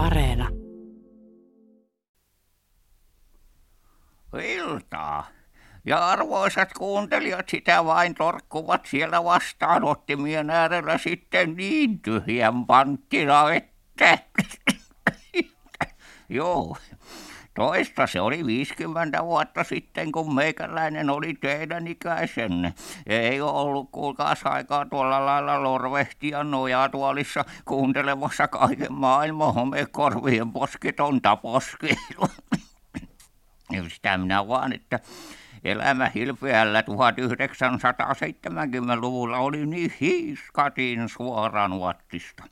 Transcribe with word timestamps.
Areena. 0.00 0.48
Iltaa. 4.42 5.26
Ja 5.84 6.08
arvoisat 6.08 6.72
kuuntelijat 6.72 7.48
sitä 7.48 7.84
vain 7.84 8.14
torkkuvat 8.14 8.86
siellä 8.86 9.24
vastaanottimien 9.24 10.50
äärellä 10.50 10.98
sitten 10.98 11.56
niin 11.56 12.00
tyhjän 12.00 12.66
panttina, 12.66 13.52
että... 13.52 14.18
Joo, 16.28 16.76
toista 17.54 18.06
se 18.06 18.20
oli 18.20 18.46
50 18.46 19.24
vuotta 19.24 19.64
sitten, 19.64 20.12
kun 20.12 20.34
meikäläinen 20.34 21.10
oli 21.10 21.34
teidän 21.34 21.86
ikäisenne. 21.86 22.74
Ei 23.06 23.40
ollut 23.40 23.88
kuulkaas 23.92 24.40
aikaa 24.44 24.86
tuolla 24.86 25.26
lailla 25.26 25.62
lorvehtia 25.62 26.44
nojatuolissa 26.44 27.44
kuuntelemassa 27.64 28.48
kaiken 28.48 28.92
maailman 28.92 29.54
homekorvien 29.54 30.52
posketonta 30.52 31.36
poskilua. 31.36 32.28
Sitä 33.88 34.18
minä 34.18 34.48
vaan, 34.48 34.72
että 34.72 35.00
elämä 35.64 36.10
hilpeällä 36.14 36.80
1970-luvulla 36.80 39.38
oli 39.38 39.66
niin 39.66 39.94
hiiskatin 40.00 41.08
suoranuottista. 41.08 42.44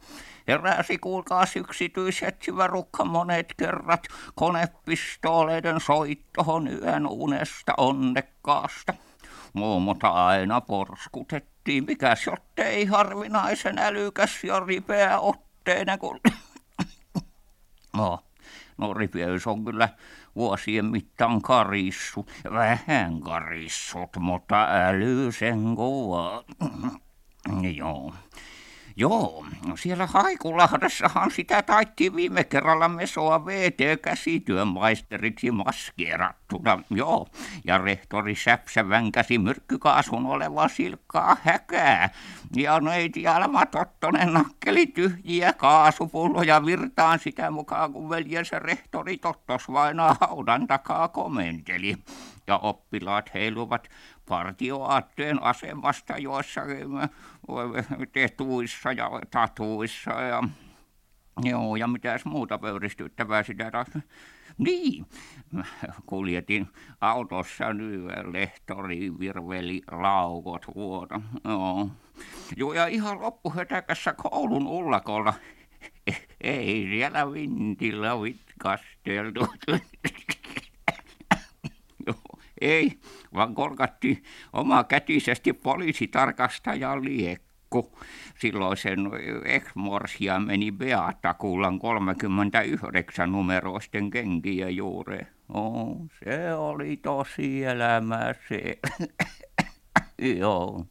Heräsi 0.48 0.98
kuulkaas 0.98 1.56
yksityisetsivä 1.56 2.66
rukka 2.66 3.04
monet 3.04 3.54
kerrat 3.56 4.06
konepistooleiden 4.34 5.80
soittohon 5.80 6.68
yön 6.68 7.06
unesta 7.06 7.72
onnekkaasta. 7.76 8.94
Muumota 9.52 10.08
aina 10.08 10.60
porskutettiin, 10.60 11.84
mikäs 11.84 12.26
jottei 12.26 12.84
harvinaisen 12.84 13.78
älykäs 13.78 14.44
ja 14.44 14.60
ripeä 14.60 15.18
otteena, 15.18 15.98
kun... 15.98 16.20
no, 17.96 18.18
no 18.78 18.94
ripeys 18.94 19.46
on 19.46 19.64
kyllä 19.64 19.88
vuosien 20.36 20.84
mittaan 20.84 21.42
karissu, 21.42 22.26
vähän 22.52 23.20
karissut, 23.20 24.16
mutta 24.18 24.66
äly 24.88 25.32
sen 25.32 25.76
kova. 25.76 26.44
Joo. 27.76 28.12
Joo, 29.00 29.46
siellä 29.74 30.06
Haikulahdessahan 30.06 31.30
sitä 31.30 31.62
taitti 31.62 32.14
viime 32.14 32.44
kerralla 32.44 32.88
mesoa 32.88 33.46
VT 33.46 34.02
käsityömaisteriksi 34.02 35.50
maskeerattuna. 35.50 36.82
Joo, 36.90 37.26
ja 37.64 37.78
rehtori 37.78 38.34
Säpsä 38.34 38.88
vänkäsi 38.88 39.38
myrkkykaasun 39.38 40.26
oleva 40.26 40.68
silkkaa 40.68 41.36
häkää. 41.42 42.10
Ja 42.56 42.80
neiti 42.80 43.26
Alma 43.26 43.66
Tottonen 43.66 44.32
nakkeli 44.32 44.86
tyhjiä 44.86 45.52
kaasupulloja 45.52 46.66
virtaan 46.66 47.18
sitä 47.18 47.50
mukaan, 47.50 47.92
kun 47.92 48.10
veljensä 48.10 48.58
rehtori 48.58 49.18
Tottos 49.18 49.72
vainaa 49.72 50.16
haudan 50.20 50.66
takaa 50.66 51.08
komenteli. 51.08 51.96
Ja 52.46 52.58
oppilaat 52.58 53.34
heiluvat 53.34 53.88
partioaatteen 54.28 55.42
asemasta 55.42 56.18
joissakin 56.18 56.88
tetuissa 58.12 58.92
ja 58.92 59.10
tatuissa 59.30 60.10
ja 60.10 60.42
Joo, 61.42 61.76
ja 61.76 61.86
mitäs 61.86 62.24
muuta 62.24 62.58
pöyristyttävää 62.58 63.42
sitä 63.42 63.70
taas. 63.70 63.88
Niin, 64.58 65.06
kuljetin 66.06 66.68
autossa 67.00 67.72
nyt 67.74 68.00
lehtori 68.32 69.18
virveli 69.18 69.82
laukot 69.90 70.66
vuoto. 70.74 71.22
Joo. 71.44 71.90
Joo, 72.56 72.72
ja 72.72 72.86
ihan 72.86 73.20
loppuhötäkässä 73.20 74.12
koulun 74.12 74.66
ullakolla. 74.66 75.34
Ei 76.40 76.86
siellä 76.90 77.32
vintillä 77.32 78.22
vitkasteltu. 78.22 79.48
Ei, 82.60 82.92
vaan 83.34 83.54
korkattiin 83.54 84.22
oma 84.52 84.84
kätisesti 84.84 85.52
poliisitarkastaja 85.52 87.04
Liekku. 87.04 87.98
Silloin 88.38 88.76
sen 88.76 89.00
ex-morsia 89.44 90.38
meni 90.38 90.72
Beata 90.72 91.34
kuulan 91.34 91.78
39 91.78 93.32
numeroisten 93.32 94.10
kenkiä 94.10 94.68
juuri. 94.68 95.18
Oh, 95.48 95.96
se 96.24 96.54
oli 96.54 96.96
tosi 96.96 97.64
elämä 97.64 98.34
se. 98.48 98.78
Joo. 100.38 100.84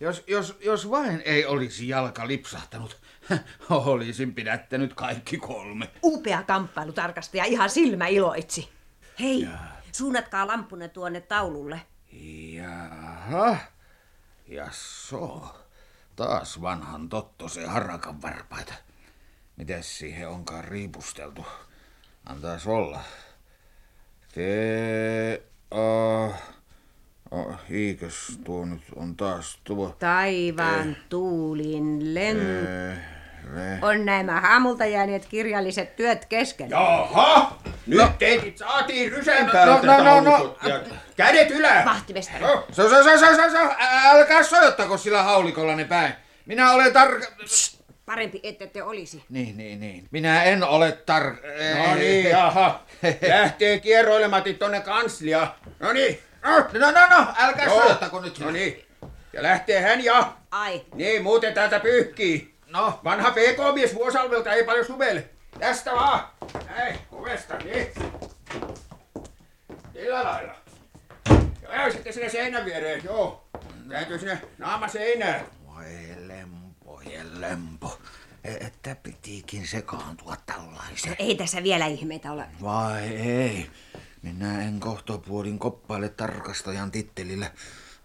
Jos, 0.00 0.24
jos, 0.26 0.56
jos 0.60 0.90
vain 0.90 1.22
ei 1.24 1.46
olisi 1.46 1.88
jalka 1.88 2.26
lipsahtanut, 2.26 3.00
olisin 3.70 4.34
pidättänyt 4.34 4.94
kaikki 4.94 5.38
kolme. 5.38 5.90
Upea 6.02 6.42
kamppailutarkastaja, 6.42 7.44
ihan 7.44 7.70
silmä 7.70 8.06
iloitsi. 8.06 8.68
Hei, 9.20 9.40
ja. 9.42 9.58
suunnatkaa 9.92 10.46
lampunne 10.46 10.88
tuonne 10.88 11.20
taululle. 11.20 11.80
Jaha, 12.52 13.56
ja 14.48 14.68
so. 14.70 15.56
Taas 16.16 16.62
vanhan 16.62 17.08
se 17.48 17.66
harakan 17.66 18.22
varpaita. 18.22 18.74
Mites 19.56 19.98
siihen 19.98 20.28
onkaan 20.28 20.64
riipusteltu? 20.64 21.46
Antaas 22.24 22.66
olla. 22.66 23.00
Te... 24.34 25.42
Uh, 25.74 26.34
Oh, 27.30 27.54
eikös 27.70 28.38
tuo 28.44 28.64
nyt 28.64 28.82
on 28.96 29.16
taas 29.16 29.58
tuo... 29.64 29.96
Taivaan 29.98 30.90
eh. 30.90 30.96
tuulin 31.08 32.14
lento. 32.14 32.70
Eh, 32.70 32.98
eh. 33.72 33.78
On 33.82 34.04
nämä 34.04 34.40
haamulta 34.40 34.86
jääneet 34.86 35.26
kirjalliset 35.26 35.96
työt 35.96 36.24
kesken. 36.24 36.70
Jaha! 36.70 37.58
Nyt 37.86 37.98
no. 37.98 38.12
teidät 38.18 38.58
saatiin 38.58 39.12
rysän 39.12 39.50
päältä 39.50 39.86
no, 39.86 39.96
no, 39.96 40.04
no, 40.04 40.20
no. 40.20 40.56
Ja 40.68 40.80
kädet 41.16 41.50
ylä! 41.50 41.82
Vahtimestari. 41.84 42.44
No. 42.44 42.66
So, 42.72 42.88
so, 42.88 43.02
so, 43.02 43.18
so, 43.18 43.26
so, 43.26 43.50
so. 43.50 43.74
Älkää 44.04 44.42
sojottako 44.42 44.96
sillä 44.98 45.22
haulikolla 45.22 45.76
ne 45.76 45.84
päin. 45.84 46.12
Minä 46.46 46.72
olen 46.72 46.92
tarka... 46.92 47.26
Parempi, 48.06 48.40
ette 48.42 48.66
te 48.66 48.82
olisi. 48.82 49.24
Niin, 49.28 49.56
niin, 49.56 49.80
niin. 49.80 50.08
Minä 50.10 50.42
en 50.42 50.64
ole 50.64 50.92
tar... 50.92 51.24
No 51.86 51.94
niin, 51.94 52.30
jaha. 52.30 52.80
Lähtee 53.28 53.80
kierroilematit 53.80 54.58
tonne 54.58 54.80
kanslia. 54.80 55.54
No 55.80 55.92
niin, 55.92 56.18
No, 56.42 56.58
no, 56.58 56.90
no, 56.90 57.06
no 57.10 57.26
älkää 57.38 57.66
no. 57.66 57.74
soittako 57.74 58.20
nyt. 58.20 58.38
No 58.38 58.50
niin. 58.50 58.86
Ja 59.32 59.42
lähtee 59.42 59.80
hän 59.80 60.04
ja... 60.04 60.32
Ai. 60.50 60.82
Niin, 60.94 61.22
muuten 61.22 61.54
täältä 61.54 61.80
pyyhkii. 61.80 62.54
No. 62.66 63.00
Vanha 63.04 63.30
PK-mies 63.30 63.94
Vuosalvelta 63.94 64.52
ei 64.52 64.64
paljon 64.64 64.86
suvelle. 64.86 65.24
Tästä 65.58 65.92
vaan. 65.92 66.28
Näin, 66.68 66.98
ovesta, 67.12 67.56
niin. 67.56 67.86
Sillä 69.92 70.24
lailla. 70.24 70.54
Joo, 71.62 71.72
ja 71.72 71.92
sitten 71.92 72.12
sinne 72.12 72.28
seinän 72.28 72.64
viereen, 72.64 73.04
joo. 73.04 73.48
Täytyy 73.88 74.18
sinne 74.18 74.42
naama 74.58 74.88
seinään. 74.88 75.40
Voi 75.66 75.86
lempo 76.26 76.60
lempo. 77.40 77.98
Että 78.44 78.96
pitiikin 79.02 79.66
sekaantua 79.66 80.36
tällaiseen. 80.46 81.10
No 81.10 81.16
ei 81.18 81.34
tässä 81.34 81.62
vielä 81.62 81.86
ihmeitä 81.86 82.32
ole. 82.32 82.44
Vai 82.62 83.08
ei. 83.08 83.70
Minä 84.22 84.62
en 84.62 84.80
kohtopuolin 84.80 85.58
koppaile 85.58 86.08
tarkastajan 86.08 86.90
tittelillä, 86.90 87.50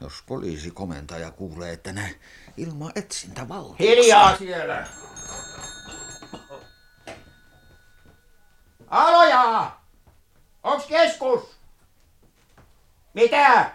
jos 0.02 0.14
poliisikomentaja 0.28 1.32
kuulee, 1.32 1.74
että 1.74 1.94
ne 1.94 2.20
ilman 2.58 2.92
etsintä 2.96 3.48
valtuuksia. 3.48 3.90
Hiljaa 3.90 4.38
siellä! 4.38 4.88
Aloja! 8.88 9.72
Onks 10.64 10.86
keskus? 10.86 11.56
Mitä? 13.14 13.72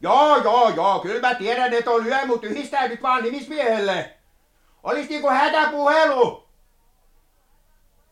Joo, 0.00 0.36
joo, 0.36 0.68
joo, 0.68 1.00
kyllä 1.00 1.28
mä 1.28 1.34
tiedän, 1.34 1.72
että 1.72 1.90
on 1.90 2.04
lyö, 2.04 2.26
mutta 2.26 2.46
yhdistää 2.46 2.88
nyt 2.88 3.02
vaan 3.02 3.22
nimismiehelle. 3.22 4.14
Olis 4.82 5.08
niinku 5.08 5.28
hätäpuhelu. 5.30 6.48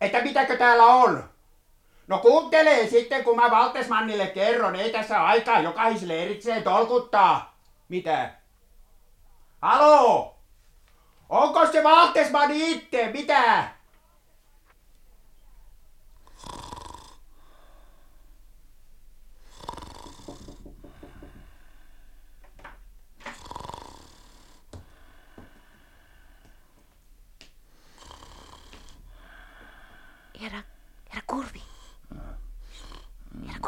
Että 0.01 0.23
mitäkö 0.23 0.57
täällä 0.57 0.85
on? 0.85 1.31
No 2.09 2.19
kuuntelee 2.19 2.87
sitten, 2.87 3.25
kun 3.25 3.37
mä 3.37 3.51
Valtesmannille 3.51 4.27
kerron. 4.27 4.77
Ei 4.77 4.91
tässä 4.93 5.25
aikaa 5.25 5.61
jokaiselle 5.61 6.23
erikseen 6.23 6.63
tolkuttaa. 6.63 7.59
Mitä? 7.89 8.31
Halo? 9.63 10.35
Onko 11.29 11.67
se 11.67 11.85
Valtesmanni 11.85 12.73
itse? 12.73 13.11
Mitä? 13.13 13.69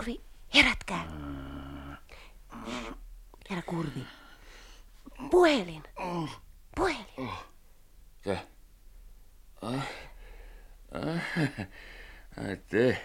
Kurvi, 0.01 0.21
herätkää. 0.55 1.07
Herra 3.51 3.63
Kurvi. 3.63 4.07
Puhelin. 5.31 5.83
Puhelin. 6.77 7.31
Te. 8.23 8.39
Te. 12.69 13.03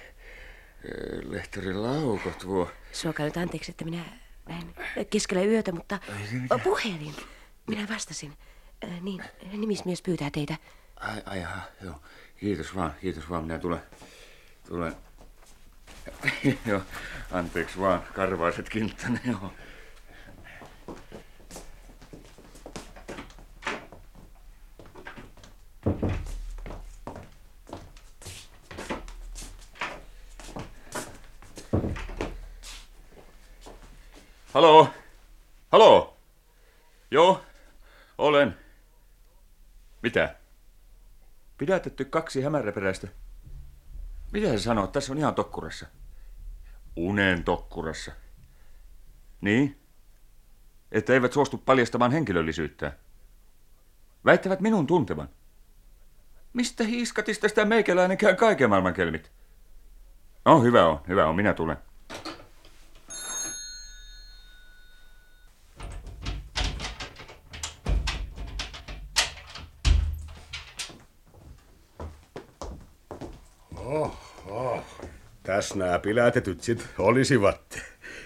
Lehtori 1.24 1.74
Lauko 1.74 2.30
tuo. 2.30 2.72
Suokaa 2.92 3.26
nyt 3.26 3.38
anteeksi, 3.38 3.72
että 3.72 3.86
minä 3.86 4.04
näin 4.50 4.76
keskellä 5.10 5.44
yötä, 5.44 5.72
mutta 5.72 6.00
niin, 6.32 6.48
puhelin. 6.64 7.16
Minä 7.68 7.88
vastasin. 7.90 8.38
Niin, 9.02 9.24
nimismies 9.52 10.02
pyytää 10.02 10.30
teitä. 10.32 10.58
Ai, 10.96 11.22
ai 11.26 11.44
aha, 11.44 11.62
joo. 11.82 12.02
Kiitos 12.38 12.76
vaan, 12.76 12.94
kiitos 13.02 13.30
vaan. 13.30 13.44
Minä 13.44 13.60
tulen, 13.60 13.82
tulen 14.68 14.96
joo, 16.66 16.81
anteeksi 17.31 17.80
vaan, 17.80 18.04
karvaiset 18.13 18.69
kinttane, 18.69 19.19
joo. 19.25 19.54
Halo? 34.54 34.90
Halo? 35.72 36.18
Joo, 37.12 37.42
olen. 38.18 38.58
Mitä? 40.01 40.36
Pidätetty 41.58 42.06
kaksi 42.06 42.42
hämäräperäistä. 42.42 43.08
Mitä 44.36 44.52
sä 44.52 44.60
sanoo? 44.60 44.88
Tässä 44.88 45.12
on 45.12 45.18
ihan 45.18 45.36
tokkurassa. 45.36 45.86
Unen 46.96 47.44
tokkurassa. 47.44 48.12
Niin? 49.42 49.80
Että 50.92 51.14
eivät 51.14 51.34
suostu 51.34 51.58
paljastamaan 51.58 52.12
henkilöllisyyttään. 52.12 52.92
Väittävät 54.26 54.60
minun 54.60 54.88
tuntevan. 54.88 55.30
Mistä 56.54 56.84
hiiskatista 56.84 57.48
sitä 57.50 57.66
meikäläinen 57.66 58.18
käy 58.18 58.36
kaiken 58.36 58.70
maailman 58.70 58.94
kelmit? 58.94 59.32
No, 60.46 60.62
hyvä 60.62 60.88
on, 60.88 61.00
hyvä 61.08 61.28
on, 61.28 61.36
minä 61.36 61.54
tulen. 61.54 61.78
Tässä 75.66 75.80
nämä 75.80 76.00
pilätetyt 76.00 76.62
sit 76.62 76.88
olisivat. 76.98 77.80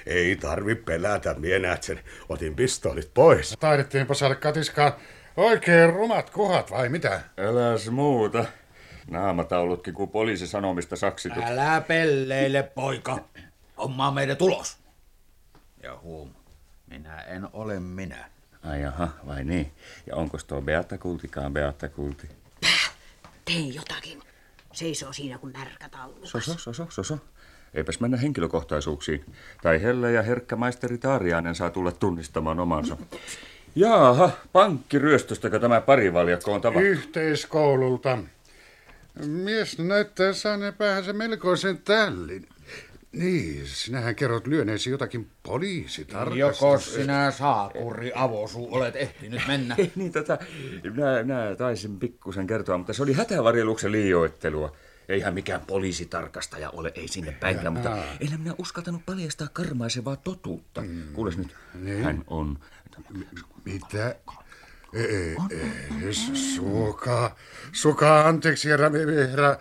Ei 0.06 0.36
tarvi 0.36 0.76
pelätä, 0.76 1.34
mie 1.34 1.60
näet 1.60 1.84
sen. 1.84 2.00
Otin 2.30 2.56
pistoolit 2.56 3.14
pois. 3.14 3.56
Taidettiinpa 3.60 4.14
saada 4.14 4.36
katiskaan 4.36 4.94
oikein 5.38 5.94
rumat 5.94 6.30
kohdat 6.30 6.72
vai 6.72 6.90
mitä? 6.90 7.22
Äläs 7.38 7.90
muuta. 7.90 8.46
Naamataulutkin 9.10 9.94
kuin 9.94 10.10
poliisi 10.10 10.48
sanomista 10.48 10.96
saksitut. 10.96 11.44
Älä 11.44 11.82
pelleile, 11.82 12.64
poika. 12.64 13.20
Hommaa 13.78 14.12
meidän 14.12 14.38
tulos. 14.38 14.78
Ja 15.84 15.98
huom, 15.98 16.30
minä 16.88 17.22
en 17.22 17.48
ole 17.54 17.80
minä. 17.80 18.30
Ai 18.64 18.82
jaha, 18.82 19.10
vai 19.28 19.44
niin? 19.44 19.72
Ja 20.08 20.16
onko 20.16 20.38
tuo 20.48 20.62
Beata 20.62 20.98
Kultikaan 20.98 21.54
Beata 21.54 21.90
Kulti? 21.90 22.30
Tee 23.46 23.60
jotakin. 23.60 24.29
Seisoo 24.74 25.14
siinä 25.14 25.38
kuin 25.38 25.54
märkä 25.58 25.90
taulukas. 25.90 26.30
Soso, 26.30 26.58
soso, 26.58 26.88
soso. 26.90 27.18
Eipäs 27.74 28.00
mennä 28.00 28.18
henkilökohtaisuuksiin. 28.18 29.26
Tai 29.62 29.82
Helle 29.82 30.12
ja 30.12 30.22
herkkä 30.22 30.56
maisteri 30.56 30.98
Taariainen 30.98 31.56
saa 31.56 31.70
tulla 31.70 31.92
tunnistamaan 31.92 32.60
omansa. 32.60 32.98
Jaaha, 33.76 34.30
pankkiryöstöstäkö 34.52 35.60
tämä 35.60 35.82
parivaljakko 35.82 36.54
on 36.54 36.62
tavattu? 36.62 36.86
Yhteiskoululta. 36.86 38.18
Mies 39.26 39.80
näyttää 39.80 40.34
saaneen 40.34 40.74
päähänsä 40.74 41.14
melkoisen 41.14 41.78
tällin. 41.78 42.48
Niin, 43.12 43.68
sinähän 43.68 44.16
kerrot 44.16 44.48
lyöneesi 44.48 44.90
jotakin 44.90 45.30
poliisitarkastusta. 45.44 46.66
Joko 46.66 46.80
sinä 46.80 47.32
saakuri 47.32 48.12
avosuu 48.16 48.76
olet 48.76 48.96
ehtinyt 48.96 49.42
mennä? 49.48 49.76
niin 49.96 50.12
tota, 50.12 50.38
minä, 50.84 51.24
minä 51.24 51.56
taisin 51.58 52.00
pikkusen 52.00 52.48
kertoa, 52.48 52.78
mutta 52.78 52.94
se 52.94 53.04
oli 53.04 53.14
hätävarjeluksen 53.14 53.92
liioittelua. 53.92 54.76
Eihän 55.10 55.34
mikään 55.34 55.62
poliisitarkastaja 55.68 56.70
ole, 56.70 56.92
ei 56.96 57.08
sinne 57.08 57.32
päinkään, 57.32 57.74
mutta 57.74 57.98
en 57.98 58.40
minä 58.40 58.56
uskaltanut 58.58 59.06
paljastaa 59.06 59.48
karmaisevaa 59.54 60.16
totuutta. 60.16 60.82
Mm. 60.82 61.04
Kuules 61.14 61.38
nyt, 61.38 61.56
niin. 61.74 62.04
hän 62.04 62.24
on... 62.28 62.60
Mitä? 63.66 64.16
Ei, 64.94 65.06
ei, 65.06 65.36
ei, 66.06 66.14
suokaa, 66.34 67.36
suokaa 67.72 68.28
anteeksi, 68.28 68.70
herra, 68.70 68.92
herra, 69.30 69.58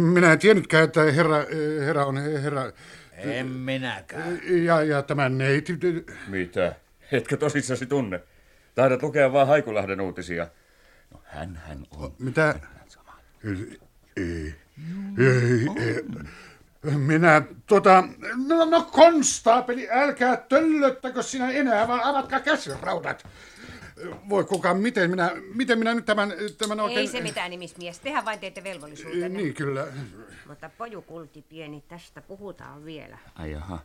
minä 0.00 0.32
en 0.32 0.38
tiennytkään, 0.38 0.84
että 0.84 1.02
herra, 1.02 1.36
herra 1.84 2.06
on 2.06 2.16
herra... 2.16 2.72
En 3.16 3.46
minäkään. 3.46 4.40
Ja, 4.44 4.82
ja 4.82 5.02
tämä 5.02 5.28
neiti... 5.28 5.78
Mitä? 6.28 6.74
Etkö 7.12 7.36
tosissasi 7.36 7.86
tunne? 7.86 8.22
Taidat 8.74 9.02
lukea 9.02 9.32
vaan 9.32 9.46
Haikulahden 9.46 10.00
uutisia. 10.00 10.48
No 11.12 11.20
hän 11.24 11.60
hän 11.66 11.86
on. 11.90 12.14
Mitä? 12.18 12.54
Ei, 13.44 13.80
ei, 14.16 14.54
ei, 15.18 15.66
ei. 15.86 16.04
Minä, 16.96 17.42
tota, 17.66 18.04
no, 18.46 18.64
no 18.64 18.82
konstaapeli, 18.92 19.88
älkää 19.90 20.36
töllöttäkö 20.36 21.22
sinä 21.22 21.50
enää, 21.50 21.88
vaan 21.88 22.04
avatkaa 22.04 22.40
käsiraudat. 22.40 23.26
Voi 24.28 24.44
kukaan, 24.44 24.76
miten 24.76 25.10
minä, 25.10 25.32
miten 25.54 25.78
minä 25.78 25.94
nyt 25.94 26.04
tämän, 26.04 26.32
tämän 26.58 26.80
oikein... 26.80 27.00
Ei 27.00 27.06
se 27.06 27.20
mitään 27.20 27.50
nimismies, 27.50 27.98
tehän 27.98 28.24
vain 28.24 28.38
teette 28.38 28.64
velvollisuutenne. 28.64 29.28
Niin, 29.28 29.54
kyllä. 29.54 29.86
Mutta 30.48 30.70
pojukulti 30.78 31.42
pieni, 31.48 31.84
tästä 31.88 32.22
puhutaan 32.22 32.84
vielä. 32.84 33.18
Ai 33.34 33.52
jaha, 33.52 33.78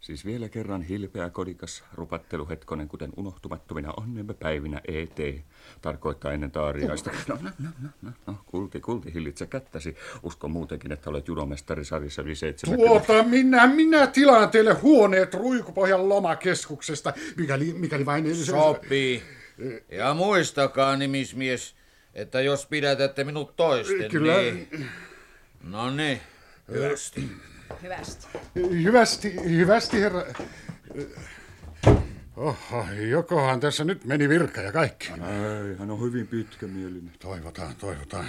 siis 0.00 0.24
vielä 0.24 0.48
kerran 0.48 0.82
hilpeä 0.82 1.30
kodikas 1.30 1.84
rupatteluhetkonen, 1.94 2.88
kuten 2.88 3.10
unohtumattomina 3.16 3.92
onnemme 3.96 4.34
päivinä 4.34 4.80
ET, 4.88 5.44
tarkoittaa 5.82 6.32
ennen 6.32 6.50
taariaista. 6.50 7.10
No, 7.28 7.38
no, 7.42 7.50
no, 7.58 7.68
no, 7.82 7.88
no, 8.02 8.10
no, 8.26 8.34
kulti, 8.46 8.80
kulti, 8.80 9.14
hillitse 9.14 9.46
kättäsi. 9.46 9.96
Usko 10.22 10.48
muutenkin, 10.48 10.92
että 10.92 11.10
olet 11.10 11.28
judomestari 11.28 11.84
sarjassa 11.84 12.22
yli 12.22 12.34
70. 12.34 12.88
Tuota, 12.88 13.22
minä, 13.22 13.66
minä 13.66 14.06
tilaan 14.06 14.50
teille 14.50 14.74
huoneet 14.74 15.34
Ruikupohjan 15.34 16.08
lomakeskuksesta, 16.08 17.12
mikäli, 17.36 17.72
mikäli 17.72 18.06
vain... 18.06 18.36
Sopii. 18.36 19.37
Ja 19.88 20.14
muistakaa, 20.14 20.96
nimismies, 20.96 21.74
että 22.14 22.40
jos 22.40 22.66
pidätätte 22.66 23.24
minut 23.24 23.56
toisten, 23.56 24.10
Kyllä. 24.10 24.36
niin... 24.36 24.88
No 25.62 25.90
niin, 25.90 26.20
hyvästi. 26.68 27.28
Hyvästi. 27.82 28.26
Hyvästi, 28.54 29.34
hyvästi, 29.44 30.00
herra. 30.00 30.24
Oho, 32.36 32.86
jokohan 33.10 33.60
tässä 33.60 33.84
nyt 33.84 34.04
meni 34.04 34.28
virka 34.28 34.60
ja 34.60 34.72
kaikki. 34.72 35.10
Ai, 35.12 35.76
hän 35.78 35.90
on 35.90 36.00
hyvin 36.00 36.26
pitkämielinen. 36.26 37.12
Toivotaan, 37.18 37.76
toivotaan. 37.76 38.26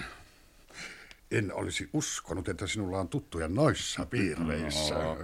En 1.31 1.53
olisi 1.53 1.89
uskonut, 1.93 2.49
että 2.49 2.67
sinulla 2.67 2.99
on 2.99 3.07
tuttuja 3.07 3.47
noissa 3.47 4.05
piireissä. 4.05 4.95
No, 4.95 5.17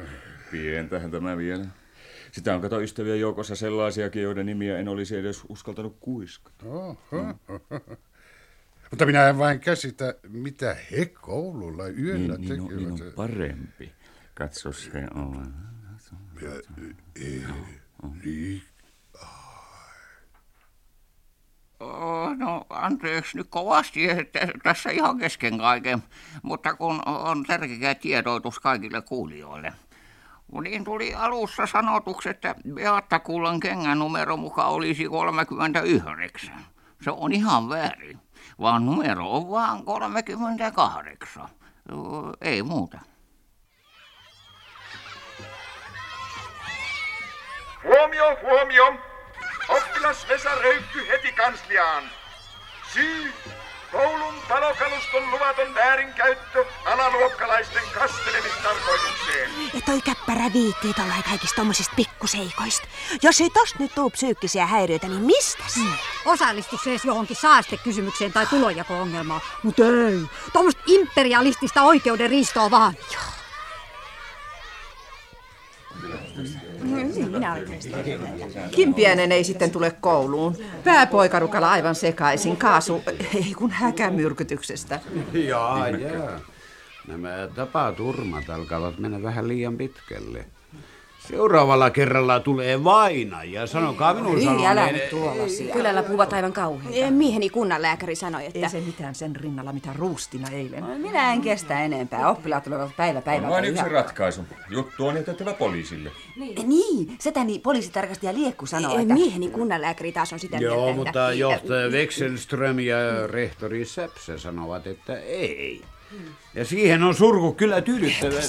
pientähän 0.52 1.12
tämä 1.12 1.38
vielä. 1.38 1.66
Sitä 2.36 2.56
on 2.56 2.62
kato 2.62 2.82
ystävien 2.82 3.20
joukossa 3.20 3.56
sellaisiakin, 3.56 4.24
joiden 4.24 4.46
nimiä 4.46 4.78
en 4.78 4.88
olisi 4.88 5.18
edes 5.18 5.42
uskaltanut 5.50 5.98
kuiskata. 6.00 6.66
Oho. 6.66 7.00
Mutta 8.92 9.06
minä 9.06 9.30
en 9.30 9.38
vain 9.38 9.60
käsitä, 9.60 10.16
mitä 10.30 10.76
he 10.92 11.06
koululla 11.06 11.88
yöllä 11.88 12.38
Niin, 12.38 12.50
niin, 12.50 12.62
on, 12.62 12.68
tekevät. 12.68 12.92
niin 12.94 13.06
on 13.08 13.14
parempi. 13.16 13.92
Katso 14.34 14.72
se 14.72 15.08
on. 15.16 15.54
Niin. 18.24 18.64
Oh, 21.80 22.36
No 22.38 22.66
anteeksi 22.70 23.38
nyt 23.38 23.48
kovasti, 23.50 24.10
että 24.10 24.48
tässä 24.64 24.90
ihan 24.90 25.18
kesken 25.18 25.58
kaiken, 25.58 26.04
mutta 26.44 26.74
kun 26.74 27.02
on 27.06 27.44
tärkeä 27.44 27.96
tiedotus 27.96 28.60
kaikille 28.60 29.02
kuulijoille. 29.02 29.74
Niin 30.62 30.84
tuli 30.84 31.14
alussa 31.14 31.66
sanotuksi, 31.66 32.30
että 32.30 32.56
Beatta 32.74 33.20
Kullan 33.20 33.60
kengän 33.60 34.00
numero 34.00 34.38
mukaan 34.38 34.70
olisi 34.70 35.06
39. 35.06 36.66
Se 37.02 37.12
on 37.12 37.34
ihan 37.34 37.70
väärin, 37.70 38.20
vaan 38.60 38.86
numero 38.86 39.32
on 39.32 39.52
vaan 39.52 39.86
38. 39.86 41.50
Ei 42.42 42.64
muuta. 42.64 43.00
Huomio, 47.84 48.38
huomio! 48.42 48.96
Oppilas 49.70 50.28
Vesa 50.30 50.56
Röykky 50.64 51.08
heti 51.08 51.32
kansliaan. 51.32 52.04
Syy, 52.94 53.34
Koulun 53.96 54.34
talokaluston 54.48 55.32
luvaton 55.32 55.76
väärinkäyttö 55.76 56.66
alaluokkalaisten 56.86 57.84
kastelemistarkoitukseen. 57.94 59.50
Ja 59.74 59.82
toi 59.86 60.02
käppärä 60.02 60.54
viittii 60.54 60.94
tollain 60.94 61.24
kaikista 61.24 61.56
tommosista 61.56 61.94
pikkuseikoista. 61.96 62.88
Jos 63.22 63.42
ei 63.42 63.50
tosta 63.50 63.80
nyt 63.80 63.96
tuu 63.96 64.10
psyykkisiä 64.10 64.66
häiriöitä, 64.66 65.08
niin 65.08 65.22
mistäs? 65.22 65.76
Hmm. 65.76 65.94
Osallistu 66.26 66.78
se 66.84 66.90
edes 66.90 67.06
johonkin 67.06 67.36
saastekysymykseen 67.36 68.34
tai 68.34 68.46
tulonjako-ongelmaan. 68.46 69.42
Mutta 69.64 69.84
ei, 69.84 70.20
tuommoista 70.54 70.82
imperialistista 70.86 71.84
oikeuden 71.84 72.30
riistoa 72.30 72.72
vaan. 72.72 72.94
Joo. 73.14 73.45
Minä 77.32 77.54
oikeasti. 77.54 77.92
Kimpiäinen 78.72 79.32
ei 79.32 79.44
sitten 79.44 79.72
tule 79.72 79.92
kouluun. 79.92 80.56
Pääpoikarukalla 80.84 81.72
aivan 81.72 81.96
sekaisin. 81.96 82.58
Kaasu, 82.58 83.04
ei 83.36 83.54
kun 83.58 83.72
häkämyrkytyksestä. 83.72 85.00
Jaa, 85.34 85.90
jaa. 85.90 86.40
Nämä 87.08 87.48
tapaturmat 87.56 88.50
alkavat 88.50 89.00
mennä 89.00 89.24
vähän 89.24 89.48
liian 89.48 89.78
pitkälle. 89.78 90.46
Seuraavalla 91.30 91.90
kerralla 91.90 92.40
tulee 92.40 92.84
vaina 92.84 93.44
ja 93.44 93.68
sanokaa 93.68 94.14
minun 94.14 94.36
Niin, 94.36 94.50
älä 94.50 94.60
sanoneen... 94.60 94.96
nyt 94.96 95.10
tuollaisia. 95.10 95.74
Kylällä 95.74 96.04
puhuvat 96.04 96.34
aivan 96.34 96.54
kauheita. 96.54 97.12
Mieheni 97.12 97.50
kunnanlääkäri 97.50 98.16
sanoi, 98.16 98.46
että... 98.46 98.60
Ei 98.60 98.70
se 98.70 98.82
mitään 98.82 99.16
sen 99.16 99.36
rinnalla, 99.36 99.74
mitä 99.74 99.90
ruustina 99.96 100.50
eilen. 100.50 100.84
Minä 100.84 101.34
en 101.34 101.42
kestä 101.42 101.82
enempää. 101.82 102.30
Oppilaat 102.30 102.64
tulevat 102.64 102.96
päivä 102.98 103.18
On 103.18 103.24
päivältä 103.24 103.54
vain 103.54 103.66
yksi 103.66 103.90
ratkaisu. 103.90 104.42
Juttu 104.70 105.08
on 105.08 105.16
jätettävä 105.16 105.54
poliisille. 105.54 106.12
Niin, 106.36 106.70
niin 106.70 107.16
setäni 107.20 107.60
poliisitarkastaja 107.60 108.34
Liekku 108.34 108.66
sanoo, 108.66 109.00
että... 109.00 109.14
Mieheni 109.14 109.50
kunnanlääkäri 109.50 110.12
taas 110.12 110.34
on 110.34 110.40
sitä 110.40 110.58
Joo, 110.58 110.76
mieltä, 110.76 110.96
mutta 110.96 111.10
että... 111.10 111.34
johtaja 111.34 111.90
Wexelström 111.90 112.80
ja 112.80 113.28
rehtori 113.28 113.86
Säpsä 113.86 114.38
sanovat, 114.38 114.88
että 114.88 115.20
ei. 115.20 115.82
Ja 116.54 116.66
siihen 116.66 117.04
on 117.04 117.16
surku 117.16 117.54
kyllä 117.54 117.82
tyydyttävä. 117.82 118.42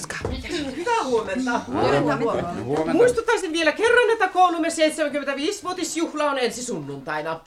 Hyvää 0.77 1.05
huomenta. 1.05 1.61
Huomenta. 1.67 2.53
Huomenta. 2.63 2.93
Muistuttaisin 2.93 3.53
vielä 3.53 3.73
kerran, 3.73 4.11
että 4.11 4.29
koulumme 4.29 4.69
75-vuotisjuhla 4.69 6.31
on 6.31 6.39
ensi 6.39 6.65
sunnuntaina. 6.65 7.41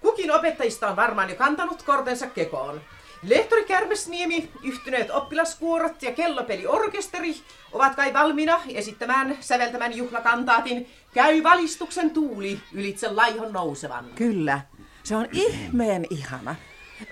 Kukin 0.00 0.30
opettajista 0.30 0.88
on 0.88 0.96
varmaan 0.96 1.30
jo 1.30 1.36
kantanut 1.36 1.82
kortensa 1.82 2.26
kekoon. 2.26 2.80
Lehtori 3.22 3.64
Kärmesniemi, 3.64 4.50
yhtyneet 4.62 5.10
oppilaskuorot 5.10 6.02
ja 6.02 6.12
kellopeliorkesteri 6.12 7.36
ovat 7.72 7.94
kai 7.94 8.12
valmiina 8.14 8.60
esittämään 8.74 9.38
säveltämän 9.40 9.96
juhlakantaatin 9.96 10.86
Käy 11.14 11.42
valistuksen 11.42 12.10
tuuli 12.10 12.60
ylitse 12.72 13.08
laihon 13.08 13.52
nousevan. 13.52 14.04
Kyllä, 14.14 14.60
se 15.02 15.16
on 15.16 15.28
ihmeen 15.32 16.06
ihana. 16.10 16.54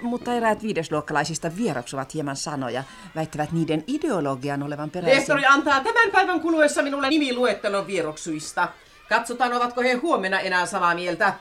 Mutta 0.00 0.34
eräät 0.34 0.62
viidesluokkalaisista 0.62 1.50
vieroksuvat 1.56 2.14
hieman 2.14 2.36
sanoja, 2.36 2.84
väittävät 3.14 3.52
niiden 3.52 3.84
ideologian 3.86 4.62
olevan 4.62 4.90
peräisin... 4.90 5.18
Lehtori 5.18 5.46
antaa 5.46 5.80
tämän 5.80 6.10
päivän 6.12 6.40
kuluessa 6.40 6.82
minulle 6.82 7.08
nimiluettelon 7.08 7.86
vieroksuista. 7.86 8.68
Katsotaan, 9.08 9.52
ovatko 9.52 9.80
he 9.80 9.92
huomenna 9.92 10.40
enää 10.40 10.66
samaa 10.66 10.94
mieltä. 10.94 11.34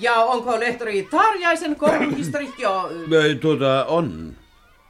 Ja 0.00 0.14
onko 0.14 0.60
lehtori 0.60 1.08
Tarjaisen 1.10 1.76
kouluhistorikko... 1.76 2.90
Ei, 3.22 3.34
Tuota, 3.34 3.84
on. 3.84 4.36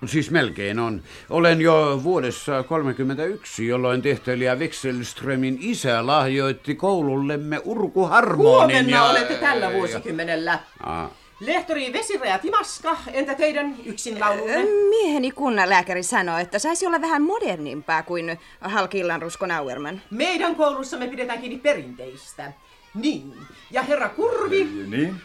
Siis 0.06 0.30
melkein 0.30 0.78
on. 0.78 1.02
Olen 1.30 1.60
jo 1.60 2.00
vuodessa 2.02 2.62
31, 2.62 3.66
jolloin 3.66 4.02
tehtelijä 4.02 4.54
Wexelströmin 4.54 5.58
isä 5.60 6.06
lahjoitti 6.06 6.74
koulullemme 6.74 7.60
urkuharmonin 7.64 8.46
Huomenna 8.46 8.96
ja... 8.96 9.04
olette 9.04 9.34
tällä 9.34 9.72
vuosikymmenellä. 9.72 10.58
Ah. 10.80 11.10
Lehtori 11.40 11.92
Vesiraja 11.92 12.38
Timaska, 12.38 12.96
entä 13.12 13.34
teidän 13.34 13.76
yksin 13.84 14.20
laulunne? 14.20 14.64
Mieheni 14.88 15.30
kunnanlääkäri 15.30 16.02
sanoi, 16.02 16.42
että 16.42 16.58
saisi 16.58 16.86
olla 16.86 17.00
vähän 17.00 17.22
modernimpaa 17.22 18.02
kuin 18.02 18.38
Halkillan 18.60 19.22
Rusko 19.22 19.46
Nauerman. 19.46 20.02
Meidän 20.10 20.54
koulussamme 20.54 21.08
pidetään 21.08 21.38
kiinni 21.40 21.58
perinteistä. 21.58 22.52
Niin. 22.94 23.34
Ja 23.70 23.82
herra 23.82 24.08
Kurvi, 24.08 24.64
Niin? 24.86 25.16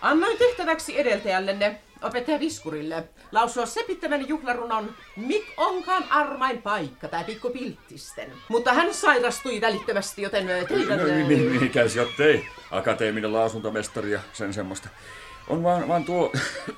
annoin 0.00 0.38
tehtäväksi 0.38 1.00
edeltäjällenne, 1.00 1.80
opettaja 2.02 2.40
Viskurille, 2.40 3.04
lausua 3.32 3.66
sepittävän 3.66 4.28
juhlarunon 4.28 4.94
Mik 5.16 5.44
onkaan 5.56 6.04
armain 6.10 6.62
paikka, 6.62 7.08
tai 7.08 7.24
pikku 7.24 7.50
pilttisten. 7.50 8.32
Mutta 8.48 8.72
hän 8.72 8.94
sairastui 8.94 9.60
välittömästi, 9.60 10.22
joten 10.22 10.46
teidän... 10.68 10.98
No, 10.98 11.04
niin, 11.04 11.28
niin, 11.28 11.70
käy 11.70 11.88
jottei. 11.94 12.46
Akateeminen 12.70 13.32
lausuntomestari 13.32 14.10
ja 14.12 14.20
sen 14.32 14.54
semmoista. 14.54 14.88
On 15.48 15.62
vaan, 15.62 15.88
vaan 15.88 16.04
tuo 16.04 16.32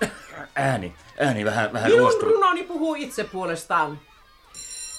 ääni, 0.55 0.95
ääni 1.19 1.45
vähän, 1.45 1.73
vähän 1.73 1.91
Minun 1.91 2.01
ruostunut. 2.01 2.35
runoni 2.35 2.65
puhuu 2.65 2.95
itse 2.95 3.25
puolestaan. 3.25 3.99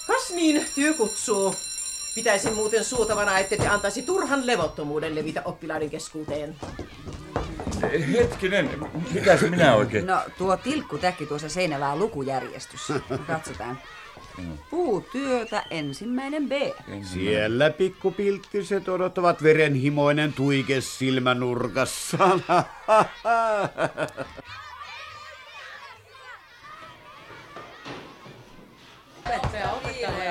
Kas 0.06 0.30
niin, 0.30 0.66
työ 0.74 0.94
kutsuu. 0.94 1.54
Pitäisin 2.14 2.54
muuten 2.54 2.84
suotavana, 2.84 3.38
että 3.38 3.56
te 3.56 3.68
antaisi 3.68 4.02
turhan 4.02 4.46
levottomuuden 4.46 5.14
levitä 5.14 5.42
oppilaiden 5.44 5.90
keskuuteen. 5.90 6.56
Hetkinen, 8.12 8.70
mikä 9.14 9.36
se 9.36 9.50
minä 9.50 9.74
oikein? 9.74 10.06
No, 10.06 10.18
tuo 10.38 10.56
tilkkutäkki 10.56 11.26
tuossa 11.26 11.48
seinällä 11.48 11.88
on 11.88 11.98
lukujärjestys. 11.98 12.92
Katsotaan. 13.26 13.78
Puutyötä 14.70 15.62
ensimmäinen 15.70 16.48
B. 16.48 16.52
Siellä 17.02 17.70
pikkupilttiset 17.70 18.88
odottavat 18.88 19.42
verenhimoinen 19.42 20.32
tuike 20.32 20.80
silmänurkassa. 20.80 22.18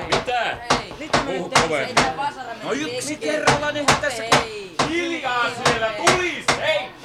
Mitä? 0.06 0.58
Puhu 1.26 1.50
kovemmin. 1.68 1.94
No 2.64 2.72
yksi 2.72 3.16
kerrallaan 3.16 3.76
eihän 3.76 4.00
tässä... 4.00 4.22
Hiljaa 4.88 5.46
siellä, 5.64 5.90
tulis! 5.96 6.44
Hei! 6.60 7.01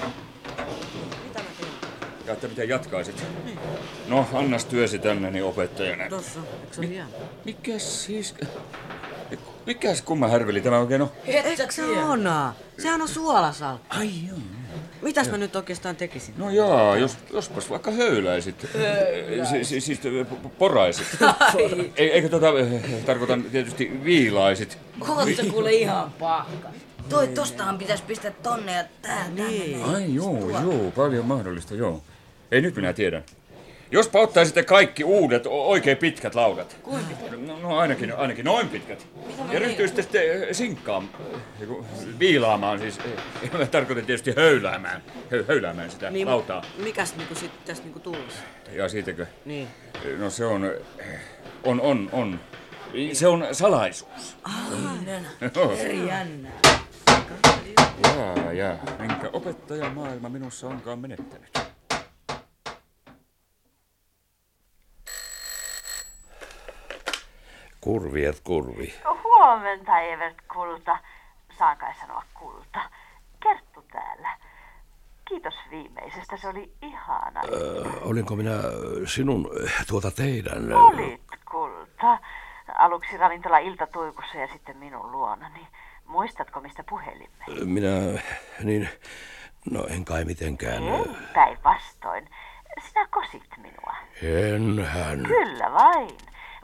Ja 2.27 2.33
että 2.33 2.47
miten 2.47 2.69
jatkaisit? 2.69 3.23
No, 4.07 4.27
annas 4.33 4.65
työsi 4.65 4.99
tänne 4.99 5.31
niin 5.31 5.43
opettajana. 5.43 6.09
Tossa, 6.09 6.39
eikö 6.39 6.75
se 6.75 6.81
ole 6.81 6.89
hieno? 6.89 7.09
Mikäs 7.45 8.05
siis... 8.05 8.35
Mikäs 9.65 10.01
kumma 10.01 10.27
härveli 10.27 10.61
tämä 10.61 10.79
oikein 10.79 11.01
on? 11.01 11.11
Et 11.25 11.71
sä 11.71 11.83
onaa. 12.05 12.55
Sehän 12.79 13.01
on 13.01 13.07
suolasal. 13.07 13.77
Ai 13.89 14.09
joo. 14.27 14.37
Mitäs 15.01 15.31
mä 15.31 15.37
nyt 15.37 15.55
oikeastaan 15.55 15.95
tekisin? 15.95 16.33
No 16.37 16.49
jaa, 16.49 16.97
jos, 16.97 17.17
jospas 17.33 17.69
vaikka 17.69 17.91
höyläisit. 17.91 18.67
Si, 19.49 19.63
si, 19.63 19.81
siis 19.81 20.01
poraisit. 20.57 21.07
Ai. 21.21 21.91
E, 21.95 22.05
eikö 22.05 22.29
tota, 22.29 22.47
eh, 22.59 22.83
tarkoitan 23.05 23.43
tietysti 23.43 23.99
viilaisit. 24.03 24.77
Oot 25.07 25.35
sä 25.35 25.43
kuule 25.51 25.73
ihan 25.73 26.11
pahka. 26.11 26.69
Toi 27.09 27.27
tostahan 27.27 27.77
pitäisi 27.77 28.03
pistää 28.03 28.31
tonne 28.31 28.73
ja 28.73 28.83
tää 29.01 29.29
niin. 29.29 29.83
Ai 29.83 30.13
joo, 30.13 30.49
joo, 30.49 30.91
paljon 30.95 31.25
mahdollista, 31.25 31.75
joo. 31.75 32.01
Ei 32.51 32.61
nyt 32.61 32.75
minä 32.75 32.93
tiedän. 32.93 33.23
Jospa 33.91 34.19
ottaisitte 34.19 34.63
kaikki 34.63 35.03
uudet, 35.03 35.43
oikein 35.45 35.97
pitkät 35.97 36.35
laudat. 36.35 36.77
Kuinka 36.83 37.05
pitkät? 37.21 37.45
No, 37.47 37.59
no 37.59 37.77
ainakin, 37.77 38.15
ainakin 38.15 38.45
noin 38.45 38.69
pitkät. 38.69 39.07
Ja 39.51 39.59
ryhtyisitte 39.59 40.01
sitten 40.01 40.31
eh, 40.31 40.47
sinkkaamaan, 40.51 41.13
eh, 41.61 41.67
viilaamaan 42.19 42.79
siis. 42.79 42.99
eh, 43.43 43.51
Mä 43.51 43.65
tarkoitan 43.65 44.05
tietysti 44.05 44.33
höyläämään, 44.35 45.03
hö, 45.31 45.45
höyläämään 45.47 45.91
sitä 45.91 46.09
Niin, 46.09 46.27
lautaa. 46.27 46.63
Mikäs 46.83 47.15
niinku 47.15 47.35
sit 47.35 47.51
tästä 47.65 47.83
niinku 47.83 47.99
tulisi? 47.99 48.37
Ja 48.71 48.89
siitäkö? 48.89 49.25
Niin. 49.45 49.67
No 50.17 50.29
se 50.29 50.45
on, 50.45 50.71
on, 51.63 51.81
on, 51.81 52.09
on. 52.11 52.39
Se 53.13 53.27
on 53.27 53.47
salaisuus. 53.51 54.37
Joo. 55.55 55.75
Eri 55.79 56.07
jännää. 56.07 56.51
Jaa, 58.03 58.53
jaa. 58.53 58.77
Minkä 58.99 59.29
opettaja 59.33 59.89
maailma 59.89 60.29
minussa 60.29 60.67
onkaan 60.67 60.99
menettänyt. 60.99 61.66
Kurvi 67.87 68.25
et 68.25 68.41
kurvi. 68.43 68.93
Huomenta, 69.23 69.99
Evert 69.99 70.37
Kulta. 70.53 70.97
Saan 71.57 71.77
kai 71.77 71.93
sanoa 72.01 72.23
Kulta. 72.33 72.79
Kerttu 73.43 73.81
täällä. 73.91 74.37
Kiitos 75.27 75.53
viimeisestä, 75.71 76.37
se 76.37 76.47
oli 76.47 76.71
ihana. 76.81 77.41
Ö, 77.53 77.85
olinko 78.01 78.35
minä 78.35 78.51
sinun, 79.05 79.49
tuota 79.87 80.11
teidän... 80.11 80.73
Olit 80.73 81.21
Kulta. 81.51 82.19
Aluksi 82.77 83.17
ravintola 83.17 83.57
iltatuikussa 83.57 84.37
ja 84.37 84.47
sitten 84.47 84.77
minun 84.77 85.11
luonani. 85.11 85.67
Muistatko, 86.05 86.59
mistä 86.61 86.83
puhelimme? 86.89 87.45
Minä, 87.65 88.21
niin, 88.63 88.89
no 89.71 89.87
en 89.89 90.05
kai 90.05 90.25
mitenkään... 90.25 90.83
Ei, 90.83 91.05
päinvastoin. 91.33 92.29
Sinä 92.87 93.07
kosit 93.09 93.57
minua. 93.57 93.95
Enhän. 94.21 95.23
Kyllä 95.23 95.71
vain. 95.71 96.17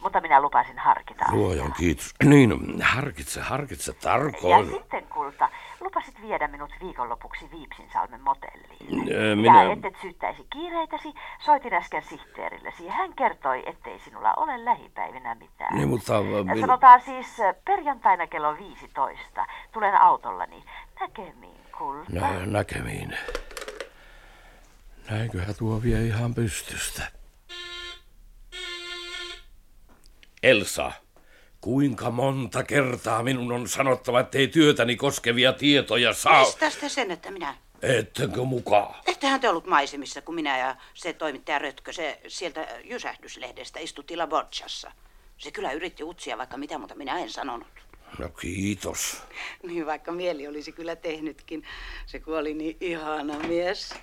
Mutta 0.03 0.21
minä 0.21 0.41
lupasin 0.41 0.79
harkita. 0.79 1.25
Luojan 1.31 1.73
kiitos. 1.73 2.13
Niin, 2.23 2.81
harkitse, 2.81 3.41
harkitse 3.41 3.91
Ja 3.91 3.97
tarkoin. 4.01 4.69
sitten, 4.71 5.07
Kulta, 5.07 5.49
lupasit 5.79 6.21
viedä 6.21 6.47
minut 6.47 6.71
viikonlopuksi 6.81 7.49
Viipsinsalmen 7.51 8.21
motelliin. 8.21 9.07
Ja 9.07 9.35
minä- 9.35 9.71
ettet 9.71 9.93
syyttäisi 10.01 10.45
kiireitäsi, 10.53 11.13
soitin 11.39 11.73
äsken 11.73 12.03
sihteerillesi. 12.03 12.87
Hän 12.87 13.13
kertoi, 13.13 13.63
ettei 13.65 13.99
sinulla 13.99 14.33
ole 14.37 14.65
lähipäivinä 14.65 15.35
mitään. 15.35 15.75
Niin, 15.75 15.87
mutta... 15.89 16.13
Ja 16.13 16.43
Min... 16.43 16.59
Sanotaan 16.59 17.01
siis 17.01 17.37
perjantaina 17.65 18.27
kello 18.27 18.57
15. 18.57 19.45
Tulen 19.71 20.01
autollani. 20.01 20.63
Näkemiin, 20.99 21.61
Kulta. 21.77 22.11
Nä, 22.11 22.45
näkemiin. 22.45 23.17
Näinköhän 25.09 25.55
tuo 25.59 25.81
vie 25.83 26.01
ihan 26.01 26.33
pystystä. 26.35 27.22
Elsa, 30.43 30.91
kuinka 31.61 32.11
monta 32.11 32.63
kertaa 32.63 33.23
minun 33.23 33.51
on 33.51 33.69
sanottava, 33.69 34.19
ettei 34.19 34.47
työtäni 34.47 34.95
koskevia 34.95 35.53
tietoja 35.53 36.13
saa? 36.13 36.45
Mistä 36.45 36.89
sen, 36.89 37.11
että 37.11 37.31
minä? 37.31 37.57
Ettekö 37.81 38.43
mukaan? 38.43 38.95
Ettehän 39.07 39.39
te 39.39 39.49
ollut 39.49 39.67
maisemissa, 39.67 40.21
kun 40.21 40.35
minä 40.35 40.57
ja 40.57 40.75
se 40.93 41.13
toimittaja 41.13 41.59
Rötkö, 41.59 41.93
se 41.93 42.19
sieltä 42.27 42.67
jysähdyslehdestä 42.83 43.79
istutti 43.79 44.17
Laborchassa. 44.17 44.91
Se 45.37 45.51
kyllä 45.51 45.71
yritti 45.71 46.03
utsia 46.03 46.37
vaikka 46.37 46.57
mitä, 46.57 46.77
mutta 46.77 46.95
minä 46.95 47.19
en 47.19 47.29
sanonut. 47.29 47.67
No 48.19 48.29
kiitos. 48.29 49.21
Niin 49.63 49.85
vaikka 49.85 50.11
mieli 50.11 50.47
olisi 50.47 50.71
kyllä 50.71 50.95
tehnytkin. 50.95 51.63
Se 52.05 52.19
kuoli 52.19 52.53
niin 52.53 52.77
ihana 52.81 53.39
mies. 53.39 53.93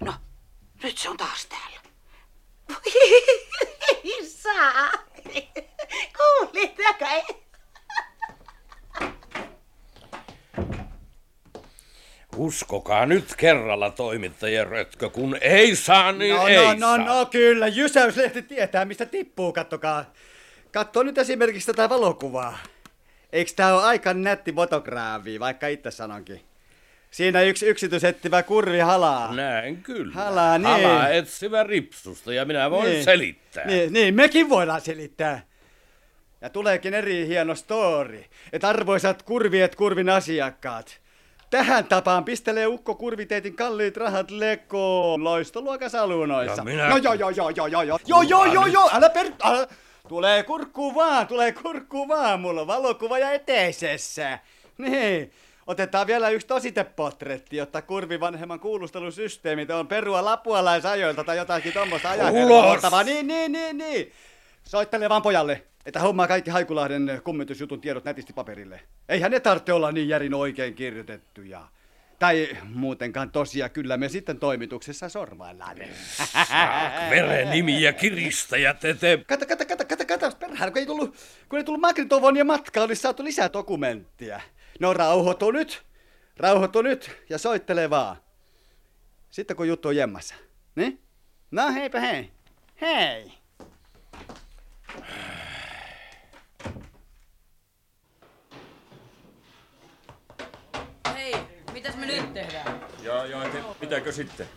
No, 0.00 0.14
nyt 0.82 0.98
se 0.98 1.08
on 1.08 1.16
taas 1.16 1.46
täällä. 1.46 1.80
Ei 4.04 4.26
saa. 4.26 4.90
Kuulitteko? 6.16 7.06
Uskokaa 12.36 13.06
nyt 13.06 13.34
kerralla 13.36 13.90
toimittaja 13.90 14.64
Rötkö, 14.64 15.10
kun 15.10 15.36
ei 15.40 15.76
saa, 15.76 16.12
niin 16.12 16.36
no, 16.36 16.46
ei 16.46 16.56
no, 16.56 16.72
no, 16.72 16.78
saa. 16.78 16.98
no, 16.98 17.26
kyllä. 17.26 17.68
Jysäyslehti 17.68 18.42
tietää, 18.42 18.84
mistä 18.84 19.06
tippuu, 19.06 19.52
kattokaa. 19.52 20.12
Katso 20.72 21.02
nyt 21.02 21.18
esimerkiksi 21.18 21.66
tätä 21.66 21.88
valokuvaa. 21.88 22.58
Eikö 23.32 23.50
tää 23.56 23.74
ole 23.74 23.82
aika 23.82 24.14
nätti 24.14 24.52
fotograafi, 24.52 25.40
vaikka 25.40 25.68
itse 25.68 25.90
sanonkin? 25.90 26.40
Siinä 27.14 27.42
yksi 27.42 27.66
yksityisetsivä 27.66 28.42
kurvi 28.42 28.78
halaa. 28.78 29.34
Näin 29.34 29.82
kyllä. 29.82 30.12
Halaa, 30.14 30.58
niin. 30.58 30.68
Halaa 30.68 31.08
etsivä 31.08 31.62
ripsusta 31.62 32.32
ja 32.34 32.44
minä 32.44 32.70
voin 32.70 32.90
Niin. 32.90 33.04
selittää. 33.04 33.64
Niin, 33.66 33.92
niin, 33.92 34.14
mekin 34.14 34.48
voidaan 34.48 34.80
selittää. 34.80 35.42
Ja 36.40 36.50
tuleekin 36.50 36.94
eri 36.94 37.26
hieno 37.26 37.54
story, 37.54 38.24
että 38.52 38.68
arvoisat 38.68 39.22
kurviet 39.22 39.74
kurvin 39.74 40.08
asiakkaat. 40.08 41.00
Tähän 41.50 41.84
tapaan 41.84 42.24
pistelee 42.24 42.66
ukko 42.66 42.94
kurviteetin 42.94 43.56
kalliit 43.56 43.96
rahat 43.96 44.30
lekoon 44.30 45.24
loistoluokas 45.24 45.94
alunoissa. 45.94 46.60
Ja 46.60 46.64
minä- 46.64 46.88
No 46.88 46.96
joo 46.96 47.14
joo 47.14 47.30
joo 47.30 47.50
joo 47.50 47.66
joo 47.66 47.82
joo 47.82 47.98
joo 48.06 48.22
joo 48.22 48.44
joo 48.44 48.66
joo 48.66 48.90
älä 48.92 49.10
per... 49.10 49.26
Älä. 49.44 49.66
Tulee 50.08 50.42
kurkku 50.42 50.94
vaan, 50.94 51.26
tulee 51.26 51.52
kurkku 51.52 52.08
vaan, 52.08 52.40
mulla 52.40 52.60
on 52.60 52.66
valokuva 52.66 53.18
ja 53.18 53.30
eteisessä. 53.32 54.38
Niin. 54.78 55.32
Otetaan 55.66 56.06
vielä 56.06 56.30
yksi 56.30 56.46
tositepotretti, 56.46 57.56
jotta 57.56 57.82
kurvi 57.82 58.20
vanhemman 58.20 58.60
kuulustelusysteemit 58.60 59.70
on 59.70 59.88
perua 59.88 60.24
lapualaisajoilta 60.24 61.24
tai 61.24 61.36
jotakin 61.36 61.72
tuommoista 61.72 62.10
ajanhermoiltavaa. 62.10 63.02
Niin, 63.02 63.26
niin, 63.26 63.52
niin, 63.52 63.78
niin. 63.78 64.12
Soittele 64.64 65.08
vaan 65.08 65.22
pojalle, 65.22 65.62
että 65.86 66.00
hommaa 66.00 66.26
kaikki 66.26 66.50
Haikulahden 66.50 67.20
kummitusjutun 67.24 67.80
tiedot 67.80 68.04
nätisti 68.04 68.32
paperille. 68.32 68.80
Eihän 69.08 69.30
ne 69.30 69.40
tarvitse 69.40 69.72
olla 69.72 69.92
niin 69.92 70.08
järin 70.08 70.34
oikein 70.34 70.74
kirjoitettuja. 70.74 71.68
Tai 72.18 72.48
muutenkaan 72.74 73.30
tosia, 73.30 73.68
kyllä 73.68 73.96
me 73.96 74.08
sitten 74.08 74.38
toimituksessa 74.38 75.08
sorvaillaan. 75.08 75.76
Veren 77.10 77.50
nimiä 77.50 77.92
kiristäjät, 77.92 78.80
te... 78.80 79.24
Kata, 79.26 79.46
kata, 79.46 79.64
kata, 79.64 79.84
kata, 79.84 80.04
kata, 80.04 80.30
perhään, 80.30 80.72
kun 80.72 80.80
ei 80.80 80.86
tullut, 80.86 81.16
kun 81.48 81.58
ei 81.58 81.64
tullut 81.64 81.80
magnetofonia 81.80 82.44
matkaa, 82.44 82.84
olisi 82.84 83.02
saatu 83.02 83.24
lisää 83.24 83.52
dokumenttia. 83.52 84.40
No 84.80 84.94
rauhoitu 84.94 85.50
nyt, 85.50 85.82
rauhoitu 86.36 86.82
nyt 86.82 87.10
ja 87.28 87.38
soittele 87.38 87.90
vaan. 87.90 88.16
Sitten 89.30 89.56
kun 89.56 89.68
juttu 89.68 89.88
on 89.88 89.96
jemmassa. 89.96 90.34
Niin? 90.74 91.02
No 91.50 91.72
heipä 91.72 92.00
hei. 92.00 92.30
Hei. 92.80 93.32
Hei, 101.14 101.34
mitäs 101.72 101.96
me 101.96 102.06
nyt 102.06 102.34
tehdään? 102.34 102.80
Ja, 103.02 103.26
ja 103.26 103.40
te, 103.40 103.62
pitääkö 103.80 104.12
sitten? 104.12 104.48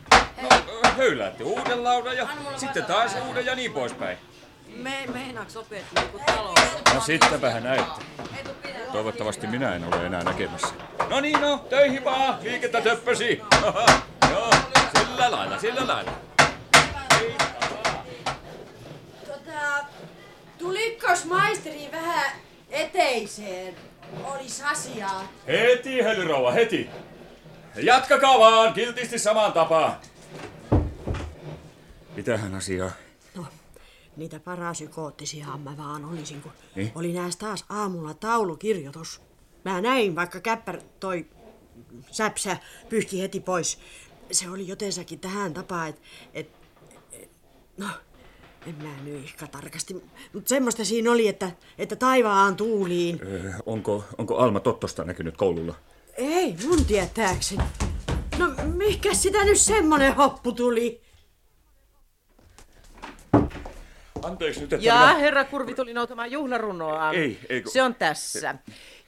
No, 0.41 0.49
höyläätte 0.97 1.43
uuden 1.43 1.83
laudan 1.83 2.17
ja 2.17 2.27
sitten 2.55 2.85
taas 2.85 3.15
uuden 3.27 3.45
ja 3.45 3.55
niin 3.55 3.71
poispäin. 3.73 4.17
Me, 4.75 5.05
meinaaks 5.13 5.57
opettaa 5.57 6.03
joku 6.03 6.19
talo? 6.25 6.55
No 6.93 7.01
sittenpähän 7.01 7.63
näette. 7.63 8.05
Toivottavasti 8.97 9.47
minä 9.47 9.75
en 9.75 9.83
ole 9.83 10.05
enää 10.05 10.23
näkemässä. 10.23 10.67
No 11.09 11.19
niin, 11.19 11.41
no, 11.41 11.65
töihin 11.69 12.03
vaan, 12.03 12.37
liikettä 12.43 12.81
töppösi. 12.81 13.41
Joo, 14.31 14.51
sillä 14.99 15.31
lailla, 15.31 15.59
sillä 15.59 15.87
lailla. 15.87 16.11
Tota, 19.25 19.85
tulikkos 20.57 21.25
maisteri 21.25 21.89
vähän 21.91 22.31
eteiseen? 22.69 23.75
Olis 24.23 24.63
asiaa. 24.65 25.23
Heti, 25.47 26.03
Helyrouva, 26.03 26.51
heti. 26.51 26.89
Jatkakaa 27.75 28.39
vaan, 28.39 28.73
kiltisti 28.73 29.19
samaan 29.19 29.53
tapaan. 29.53 29.95
Mitähän 32.15 32.55
asiaa? 32.55 32.91
Niitä 34.17 34.39
parasykoottisiahan 34.39 35.61
mä 35.61 35.77
vaan 35.77 36.05
olisin, 36.05 36.41
kun 36.41 36.51
Niin? 36.75 36.91
oli 36.95 37.13
näistä 37.13 37.45
taas 37.45 37.65
aamulla 37.69 38.13
taulukirjoitus. 38.13 39.21
Mä 39.65 39.81
näin, 39.81 40.15
vaikka 40.15 40.39
käppär 40.39 40.81
toi 40.99 41.25
säpsä 42.11 42.57
pyyhki 42.89 43.21
heti 43.21 43.39
pois. 43.39 43.79
Se 44.31 44.49
oli 44.49 44.67
jotensakin 44.67 45.19
tähän 45.19 45.53
tapaan, 45.53 45.89
että 45.89 46.01
et, 46.33 46.49
et, 47.11 47.29
no, 47.77 47.87
en 48.67 48.75
mä 48.75 49.01
nyt 49.03 49.23
ehkä 49.23 49.47
tarkasti, 49.47 49.93
mutta 50.33 50.49
semmoista 50.49 50.85
siinä 50.85 51.11
oli, 51.11 51.27
että, 51.27 51.51
että 51.77 51.95
taivaan 51.95 52.55
tuuliin. 52.55 53.19
Ö, 53.27 53.53
onko, 53.65 54.03
onko 54.17 54.37
Alma 54.37 54.59
Tottosta 54.59 55.03
näkynyt 55.03 55.37
koululla? 55.37 55.75
Ei 56.17 56.55
mun 56.67 56.85
tietääkseni. 56.85 57.63
No 58.37 58.47
mikä 58.75 59.13
sitä 59.13 59.45
nyt 59.45 59.57
semmonen 59.57 60.15
hoppu 60.15 60.51
tuli? 60.51 61.01
Anteeksi 64.27 64.61
nyt, 64.61 64.73
että 64.73 64.85
Ja 64.85 64.93
minä... 64.93 65.13
herra 65.15 65.43
Kurvi 65.43 65.73
tuli 65.73 65.93
noutamaan 65.93 66.31
juhlarunoa. 66.31 67.11
Ei, 67.11 67.39
ei 67.49 67.61
kun- 67.61 67.71
Se 67.71 67.81
on 67.83 67.95
tässä. 67.95 68.55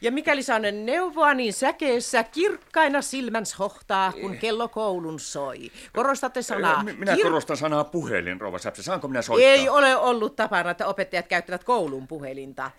Ja 0.02 0.12
mikäli 0.12 0.44
saanen 0.44 0.86
neuvoa, 0.86 1.34
niin 1.34 1.54
säkeessä 1.54 2.24
kirkkaina 2.24 3.02
silmäns 3.02 3.60
hohtaa, 3.60 4.12
kun 4.12 4.38
kello 4.38 4.68
koulun 4.68 5.20
soi. 5.20 5.72
Korostatte 5.96 6.42
sanaa. 6.42 6.84
Minä 6.84 7.16
kir- 7.16 7.22
korostan 7.24 7.58
sanaa 7.58 7.84
puhelin, 7.84 8.42
rouva 8.42 8.60
Säpsä. 8.60 8.84
Saanko 8.84 9.08
minä 9.08 9.22
soittaa? 9.22 9.52
Ei 9.52 9.70
ole 9.70 9.96
ollut 9.96 10.36
tapana, 10.36 10.70
että 10.72 10.88
opettajat 10.88 11.28
käyttävät 11.28 11.64
koulun 11.64 12.08
puhelinta. 12.08 12.72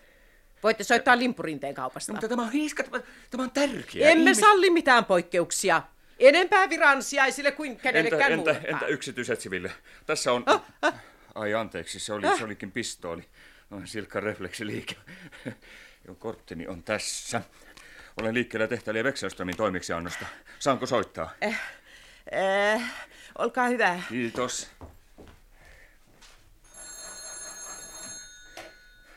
Voitte 0.62 0.85
soittaa 0.85 1.18
limpurinteen 1.18 1.74
kaupasta. 1.74 2.12
mutta 2.12 2.29
tämä 2.29 2.42
on 2.42 2.53
hiiska, 2.53 2.83
tämä, 2.83 3.03
tämä 3.31 3.42
on 3.44 3.50
tärkeä. 3.50 4.09
Emme 4.11 4.31
Ihmis- 4.31 4.40
salli 4.40 4.70
mitään 4.70 5.05
poikkeuksia. 5.05 5.83
Enempää 6.18 6.70
viransijaisille 6.70 7.53
kuin 7.53 7.70
Entä, 7.70 7.83
kenellekään 7.83 8.33
entä, 8.33 8.37
muullekaan. 8.37 8.74
entä 8.74 8.87
yksityisetsiville? 8.87 9.72
Tässä 10.07 10.33
on... 10.33 10.44
Ai 11.35 11.55
anteeksi, 11.55 12.01
se, 12.01 12.12
oli, 12.12 12.38
se 12.38 12.45
olikin 12.45 12.73
pistooli. 12.73 13.29
No, 13.71 13.81
silkka 13.85 14.21
refleksiliike. 14.21 14.97
Joo, 16.07 16.14
korttini 16.14 16.66
on 16.66 16.83
tässä. 16.83 17.43
Olen 18.21 18.35
liikkeellä 18.35 18.66
tehtäviä 18.66 19.05
Vekselströmin 19.05 19.57
toimeksiannosta. 19.57 20.27
Saanko 20.59 20.87
soittaa? 20.87 21.31
Eh, 21.40 21.61
eh, 22.33 22.83
olkaa 23.38 23.69
hyvä. 23.69 24.03
Kiitos. 24.09 24.71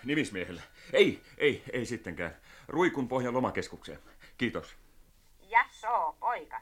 Nimismiehelle. 0.04 0.62
Ei, 0.93 1.21
ei, 1.38 1.63
ei 1.73 1.86
sittenkään. 1.86 2.38
Ruikun 2.67 3.08
pohjan 3.08 3.34
lomakeskukseen. 3.34 3.99
Kiitos. 4.38 4.76
Jassoo, 5.49 6.17
poika. 6.19 6.62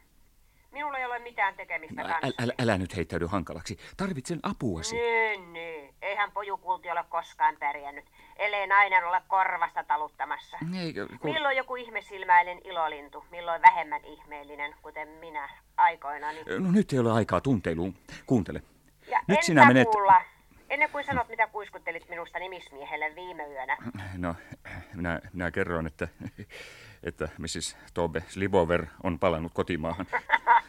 Minulla 0.71 0.97
ei 0.97 1.05
ole 1.05 1.19
mitään 1.19 1.55
tekemistä 1.55 2.01
kanssa. 2.01 2.19
Älä, 2.23 2.34
älä, 2.39 2.53
älä 2.62 2.77
nyt 2.77 2.95
heittäydy 2.95 3.25
hankalaksi. 3.25 3.77
Tarvitsen 3.97 4.39
apuasi. 4.43 4.95
Niin, 4.95 5.53
niin. 5.53 5.93
Eihän 6.01 6.31
pojukulti 6.31 6.91
ole 6.91 7.03
koskaan 7.10 7.57
pärjännyt, 7.60 8.05
ellei 8.36 8.67
nainen 8.67 9.07
ole 9.07 9.21
korvasta 9.27 9.84
taluttamassa. 9.84 10.57
Eikö, 10.79 11.07
kun... 11.07 11.34
Milloin 11.34 11.57
joku 11.57 11.75
ihmesilmäinen 11.75 12.62
ilolintu, 12.63 13.25
milloin 13.31 13.62
vähemmän 13.62 14.05
ihmeellinen, 14.05 14.75
kuten 14.81 15.07
minä 15.07 15.49
aikoinani. 15.77 16.43
No 16.60 16.71
nyt 16.71 16.93
ei 16.93 16.99
ole 16.99 17.12
aikaa 17.12 17.41
tunteiluun. 17.41 17.95
Kuuntele. 18.25 18.62
Ja 19.07 19.19
Nyt 19.27 19.43
sinä 19.43 19.65
menet... 19.65 19.88
kuulla? 19.89 20.21
Ennen 20.69 20.89
kuin 20.89 21.03
sanot, 21.03 21.29
mitä 21.29 21.47
kuiskuttelit 21.47 22.10
minusta 22.10 22.39
nimismiehelle 22.39 23.15
viime 23.15 23.47
yönä. 23.47 23.77
No, 24.17 24.36
minä, 24.93 25.21
minä 25.34 25.51
kerroin, 25.51 25.88
että, 25.88 26.07
että 27.04 27.30
Mrs. 27.38 27.78
Tobe 27.94 28.24
Slibover 28.28 28.86
on 29.04 29.20
palannut 29.20 29.54
kotimaahan. 29.54 30.06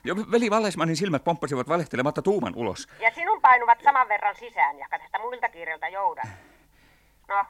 Ja 0.05 0.17
veli 0.17 0.51
Vallesmanin 0.51 0.97
silmät 0.97 1.25
pomppasivat 1.25 1.69
valehtelematta 1.69 2.23
tuuman 2.23 2.53
ulos. 2.57 2.89
Ja 3.01 3.11
sinun 3.15 3.41
painuvat 3.41 3.79
saman 3.85 4.09
verran 4.09 4.37
sisään, 4.37 4.79
ja 4.79 4.87
tästä 4.91 5.19
muilta 5.19 5.49
kiireiltä 5.49 5.89
joudan. 5.89 6.29
No, 7.29 7.45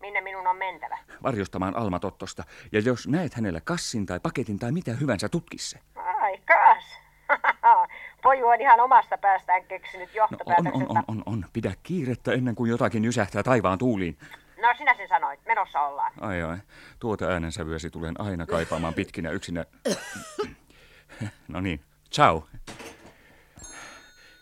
minne 0.00 0.20
minun 0.20 0.46
on 0.46 0.56
mentävä? 0.56 0.98
Varjostamaan 1.22 1.76
Alma 1.76 1.98
Tottosta. 1.98 2.44
Ja 2.72 2.80
jos 2.80 3.08
näet 3.08 3.34
hänellä 3.34 3.60
kassin 3.60 4.06
tai 4.06 4.20
paketin 4.20 4.58
tai 4.58 4.72
mitä 4.72 4.92
hyvänsä, 4.92 5.28
tutkisse. 5.28 5.78
Ai 5.94 6.38
kas. 6.38 6.84
Poju 8.22 8.46
on 8.46 8.60
ihan 8.60 8.80
omasta 8.80 9.18
päästään 9.18 9.64
keksinyt 9.64 10.10
No, 10.30 10.54
on, 10.58 10.66
on, 10.72 10.86
on, 10.88 11.04
on, 11.08 11.22
on. 11.26 11.44
Pidä 11.52 11.72
kiirettä 11.82 12.32
ennen 12.32 12.54
kuin 12.54 12.70
jotakin 12.70 13.04
jysähtää 13.04 13.42
taivaan 13.42 13.78
tuuliin. 13.78 14.18
No 14.62 14.68
sinä 14.78 14.94
sen 14.96 15.08
sanoit, 15.08 15.40
menossa 15.46 15.80
ollaan. 15.80 16.12
Ai 16.20 16.42
ai, 16.42 16.56
tuota 16.98 17.26
äänensävyäsi 17.26 17.90
tulen 17.90 18.20
aina 18.20 18.46
kaipaamaan 18.46 18.94
pitkinä 18.94 19.30
yksinä. 19.30 19.64
No 21.48 21.60
niin, 21.60 21.80
ciao. 22.12 22.46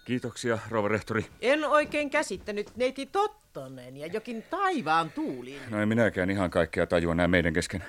Kiitoksia, 0.05 0.59
rouva 0.68 0.88
rehtori. 0.88 1.26
En 1.40 1.64
oikein 1.64 2.11
käsittänyt 2.11 2.76
neiti 2.76 3.07
Tottonen 3.07 3.96
ja 3.96 4.07
jokin 4.07 4.42
taivaan 4.42 5.11
tuuliin. 5.11 5.62
No 5.70 5.81
en 5.81 5.88
minäkään 5.88 6.31
ihan 6.31 6.50
kaikkea 6.50 6.87
tajua 6.87 7.14
näin 7.14 7.31
meidän 7.31 7.52
kesken. 7.52 7.85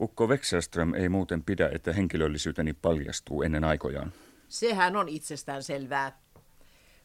Ukko 0.00 0.26
Wexelström 0.26 0.94
ei 0.94 1.08
muuten 1.08 1.42
pidä, 1.42 1.70
että 1.72 1.92
henkilöllisyyteni 1.92 2.72
paljastuu 2.72 3.42
ennen 3.42 3.64
aikojaan. 3.64 4.12
Sehän 4.48 4.96
on 4.96 5.08
itsestään 5.08 5.62
selvää. 5.62 6.18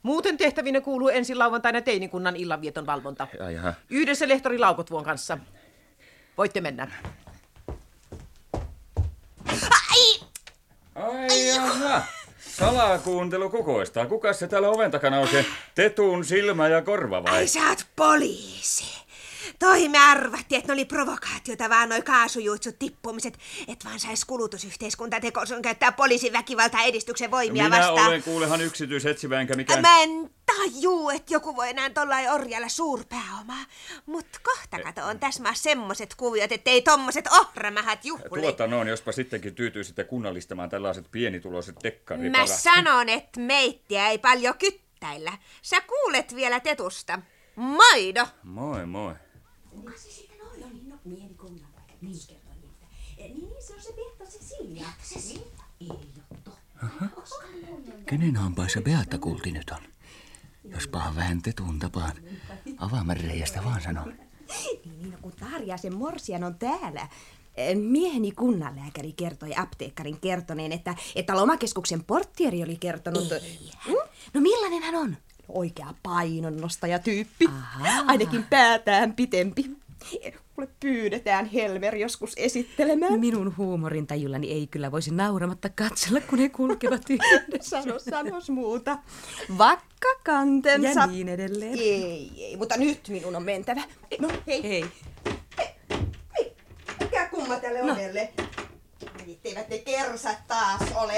Muuten 0.03 0.37
tehtävinä 0.37 0.81
kuuluu 0.81 1.09
ensi 1.09 1.35
lauantaina 1.35 1.81
teinikunnan 1.81 2.35
illanvieton 2.35 2.85
valvonta. 2.85 3.27
Ai 3.45 3.53
jaha. 3.53 3.73
Yhdessä 3.89 4.27
lehtori 4.27 4.59
Laukotvuon 4.59 5.03
kanssa. 5.03 5.37
Voitte 6.37 6.61
mennä. 6.61 6.91
Ai 10.95 11.47
jaha. 11.47 12.01
Salakuuntelu 12.39 13.49
kukoistaa. 13.49 14.05
Kuka 14.05 14.33
se 14.33 14.47
täällä 14.47 14.69
oven 14.69 14.91
takana 14.91 15.19
oikein? 15.19 15.45
Tetun 15.75 16.25
silmä 16.25 16.67
ja 16.67 16.81
korva 16.81 17.23
vai? 17.23 17.33
Ai 17.33 17.47
sä 17.47 17.59
oot 17.69 17.85
poliisi. 17.95 19.01
Toi 19.59 19.89
me 19.89 19.97
arvattiin, 19.99 20.59
että 20.59 20.67
ne 20.67 20.73
oli 20.73 20.85
provokaatiota 20.85 21.69
vaan 21.69 21.89
noi 21.89 22.01
kaasujuitsut 22.01 22.79
tippumiset, 22.79 23.37
et 23.67 23.85
vaan 23.85 23.99
sais 23.99 24.25
kulutusyhteiskunta 24.25 25.19
tekosun 25.19 25.61
käyttää 25.61 25.91
poliisin 25.91 26.33
väkivaltaa 26.33 26.83
edistyksen 26.83 27.31
voimia 27.31 27.63
Minä 27.63 27.77
vastaan. 27.77 28.07
olen 28.07 28.23
kuulehan 28.23 28.61
yksityisetsivä 28.61 29.41
enkä 29.41 29.55
mikään... 29.55 29.81
Mä 29.81 30.01
en 30.01 30.29
tajuu, 30.45 31.09
että 31.09 31.33
joku 31.33 31.55
voi 31.55 31.69
enää 31.69 31.89
tollain 31.89 32.31
orjalla 32.31 32.69
suurpääomaa. 32.69 33.65
Mut 34.05 34.27
kohta 34.43 34.79
kato 34.83 35.05
on 35.05 35.19
tässä 35.19 35.43
semmoset 35.53 36.15
kuviot, 36.15 36.51
ettei 36.51 36.81
tommoset 36.81 37.27
ohramähät 37.27 38.05
juhli. 38.05 38.41
Tuota 38.41 38.67
noin, 38.67 38.87
jospa 38.87 39.11
sittenkin 39.11 39.55
tyytyisitte 39.55 40.03
kunnallistamaan 40.03 40.69
tällaiset 40.69 41.05
pienituloiset 41.11 41.75
Mä 41.75 41.81
dekkaripalat. 41.83 42.47
sanon, 42.47 43.09
että 43.09 43.39
meittiä 43.39 44.09
ei 44.09 44.17
paljon 44.17 44.57
kyttäillä. 44.57 45.37
Sä 45.61 45.81
kuulet 45.81 46.35
vielä 46.35 46.59
tetusta. 46.59 47.19
Maido! 47.55 48.27
Moi 48.43 48.85
moi. 48.85 49.13
Kuka 49.71 49.91
se 49.97 50.11
sitten 50.11 50.37
oli? 50.51 50.63
Oli 50.63 50.81
no 50.87 50.97
pieni 51.03 51.33
kunnan 51.33 51.67
Niin 52.01 52.17
kertoi 52.27 52.55
niitä. 52.61 52.85
Niin, 53.17 53.49
niin 53.49 53.63
se 53.67 53.73
on 53.73 53.81
se 53.81 53.93
Beatta 53.93 54.37
Cecilia. 54.37 54.87
Cecilia? 55.03 55.63
Ei 55.81 55.87
ole 55.89 55.99
totta. 56.43 56.51
Kenen 58.05 58.35
hampaissa 58.35 58.81
Beatta 58.81 59.17
kulti 59.17 59.51
nyt 59.51 59.69
on? 59.69 59.81
Jospahan 60.63 61.15
vähän 61.15 61.41
tetun 61.41 61.79
tapaan. 61.79 62.13
Avaamäreiästä 62.77 63.63
vaan 63.63 63.81
sanon. 63.81 64.07
Niin, 64.07 64.81
niin, 64.85 65.11
no 65.11 65.17
kun 65.21 65.31
Tarjasen 65.31 65.95
morsian 65.95 66.43
on 66.43 66.55
täällä. 66.55 67.07
Eh, 67.55 67.75
Mieheni 67.75 68.31
kunnanlääkäri 68.31 69.13
kertoi 69.13 69.55
apteekkarin 69.55 70.19
kertoneen, 70.19 70.71
että, 70.71 70.95
että 71.15 71.35
lomakeskuksen 71.35 72.03
porttieri 72.03 72.63
oli 72.63 72.75
kertonut... 72.75 73.31
Ei 73.31 73.71
No 74.33 74.41
millainen 74.41 74.83
hän 74.83 74.95
on? 74.95 75.17
Oikea 75.53 75.93
painonnostaja-tyyppi. 76.03 77.45
Ainakin 78.07 78.43
päätään 78.49 79.13
pitempi. 79.13 79.65
Mulle 80.57 80.69
pyydetään 80.79 81.45
Helmer 81.45 81.95
joskus 81.95 82.33
esittelemään. 82.37 83.19
Minun 83.19 83.57
huumorintajullani 83.57 84.51
ei 84.51 84.67
kyllä 84.67 84.91
voisi 84.91 85.13
nauramatta 85.13 85.69
katsella, 85.69 86.21
kun 86.21 86.39
he 86.39 86.49
kulkevat 86.49 87.01
yhdessä. 87.09 87.81
Sano, 87.81 87.99
sanos 87.99 88.49
muuta. 88.49 88.97
Vakka 89.57 90.07
kantensa. 90.23 90.99
Ja 90.99 91.07
niin 91.07 91.29
edelleen. 91.29 91.79
Ei, 91.79 92.31
ei, 92.37 92.57
mutta 92.57 92.77
nyt 92.77 93.07
minun 93.09 93.35
on 93.35 93.43
mentävä. 93.43 93.81
No, 94.19 94.29
hei. 94.47 94.63
Hei. 94.63 94.85
Mikä 96.99 97.27
kumma 97.29 97.55
tälle 97.59 97.81
No. 97.81 97.93
ovelle? 97.93 98.33
Etteivät 99.27 99.69
ne 99.69 99.77
kersat 99.77 100.37
taas 100.47 100.81
ole. 100.95 101.13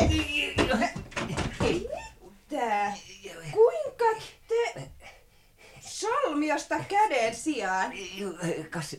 Tää. 2.54 2.98
Kuinka 3.52 4.26
te... 4.48 4.92
Salmiosta 5.80 6.80
käden 6.89 7.36
sijaan. 7.36 7.92
Kas, 8.70 8.96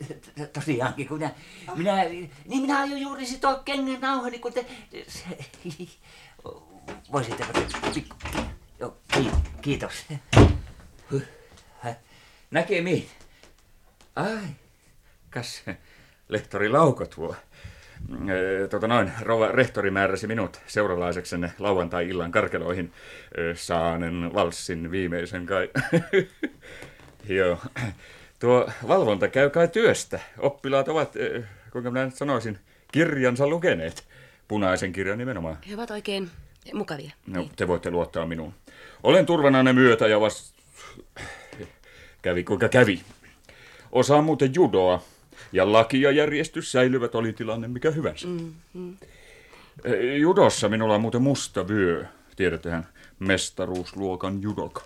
tosiaankin, 0.53 1.09
kun 1.09 1.19
minä, 1.19 1.31
minä, 1.77 2.05
niin 2.05 2.31
minä 2.45 2.79
aion 2.79 3.01
juuri 3.01 3.27
sitoa 3.27 3.63
kengän 3.65 4.01
nauhani, 4.01 4.39
kun 4.39 4.53
te... 4.53 4.67
Voisitteko 7.13 7.53
te 7.53 7.67
pikku... 7.95 8.17
Joo, 8.81 8.97
ki, 9.13 9.31
kiitos. 9.63 9.93
Näkemiin. 12.51 13.11
Ai, 14.17 14.49
kas 15.31 15.63
lehtori 16.29 16.69
Laukotvuo. 16.69 17.33
Ee, 17.33 17.37
Tota 18.71 18.89
noin, 18.89 19.13
rouva 19.21 19.49
rehtori 19.49 19.91
määräsi 19.91 20.27
minut 20.27 20.61
seuralaiseksenne 20.67 21.53
lauantai-illan 21.59 22.31
karkeloihin. 22.31 22.93
Ee, 23.39 23.55
Saanen 23.55 24.31
valssin 24.35 24.91
viimeisen 24.91 25.47
kai. 25.47 25.71
Joo. 27.29 27.59
Tuo 28.39 28.69
valvonta 28.89 29.29
käy 29.29 29.51
kai 29.51 29.69
työstä. 29.69 30.21
Oppilaat 30.39 30.89
ovat, 30.89 31.17
ee, 31.17 31.45
kuinka 31.73 31.91
minä 31.91 32.05
nyt 32.05 32.15
sanoisin, 32.15 32.59
kirjansa 32.93 33.47
lukeneet. 33.47 34.05
Punaisen 34.49 34.93
kirjan 34.93 35.19
nimenomaan. 35.19 35.59
He 35.69 35.75
ovat 35.75 35.91
oikein 35.91 36.31
mukavia. 36.75 37.13
No, 37.27 37.49
te 37.57 37.69
voitte 37.69 37.91
luottaa 37.91 38.27
minuun. 38.27 38.55
Olen 39.03 39.27
turvananne 39.27 39.73
myötä 39.73 40.07
ja 40.07 40.21
vast... 40.21 40.55
Kävi 42.23 42.45
kuinka 42.45 42.69
kävi. 42.69 43.01
Osaan 43.93 44.25
muuten 44.25 44.55
judoa. 44.55 45.03
Ja 45.55 45.73
laki 45.73 46.03
ja 46.03 46.11
järjestys 46.11 46.73
säilyvät, 46.73 47.15
oli 47.15 47.33
tilanne 47.33 47.69
mikä 47.69 47.91
hyvänsä. 47.91 48.27
Mm, 48.27 48.55
mm. 48.75 48.97
Eh, 49.85 50.17
Judossa 50.17 50.69
minulla 50.69 50.95
on 50.95 51.01
muuten 51.01 51.23
musta 51.23 51.69
vyö. 51.69 52.05
Tiedättehän, 52.37 52.89
mestaruusluokan 53.19 54.43
judoka. 54.43 54.83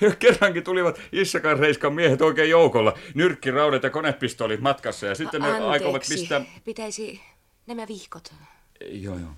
Kerrankin 0.18 0.64
tulivat 0.64 1.00
Issakan 1.12 1.58
Reiskan 1.58 1.94
miehet 1.94 2.22
oikein 2.22 2.50
joukolla. 2.50 2.98
Nyrkkiraudat 3.14 3.82
ja 3.82 3.90
konepistolit 3.90 4.60
matkassa 4.60 5.06
ja 5.06 5.14
sitten 5.14 5.40
ne 5.40 5.46
Anteeksi, 5.46 5.70
aikovat 5.70 6.02
pistää... 6.08 6.44
pitäisi 6.64 7.20
nämä 7.66 7.88
vihkot. 7.88 8.34
Joo, 8.90 9.18
joo. 9.18 9.30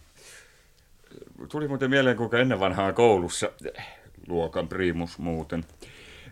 Tuli 1.48 1.68
muuten 1.68 1.90
mieleen, 1.90 2.16
kuinka 2.16 2.38
ennen 2.38 2.60
vanhaa 2.60 2.92
koulussa, 2.92 3.50
luokan 4.26 4.68
priimus 4.68 5.18
muuten. 5.18 5.64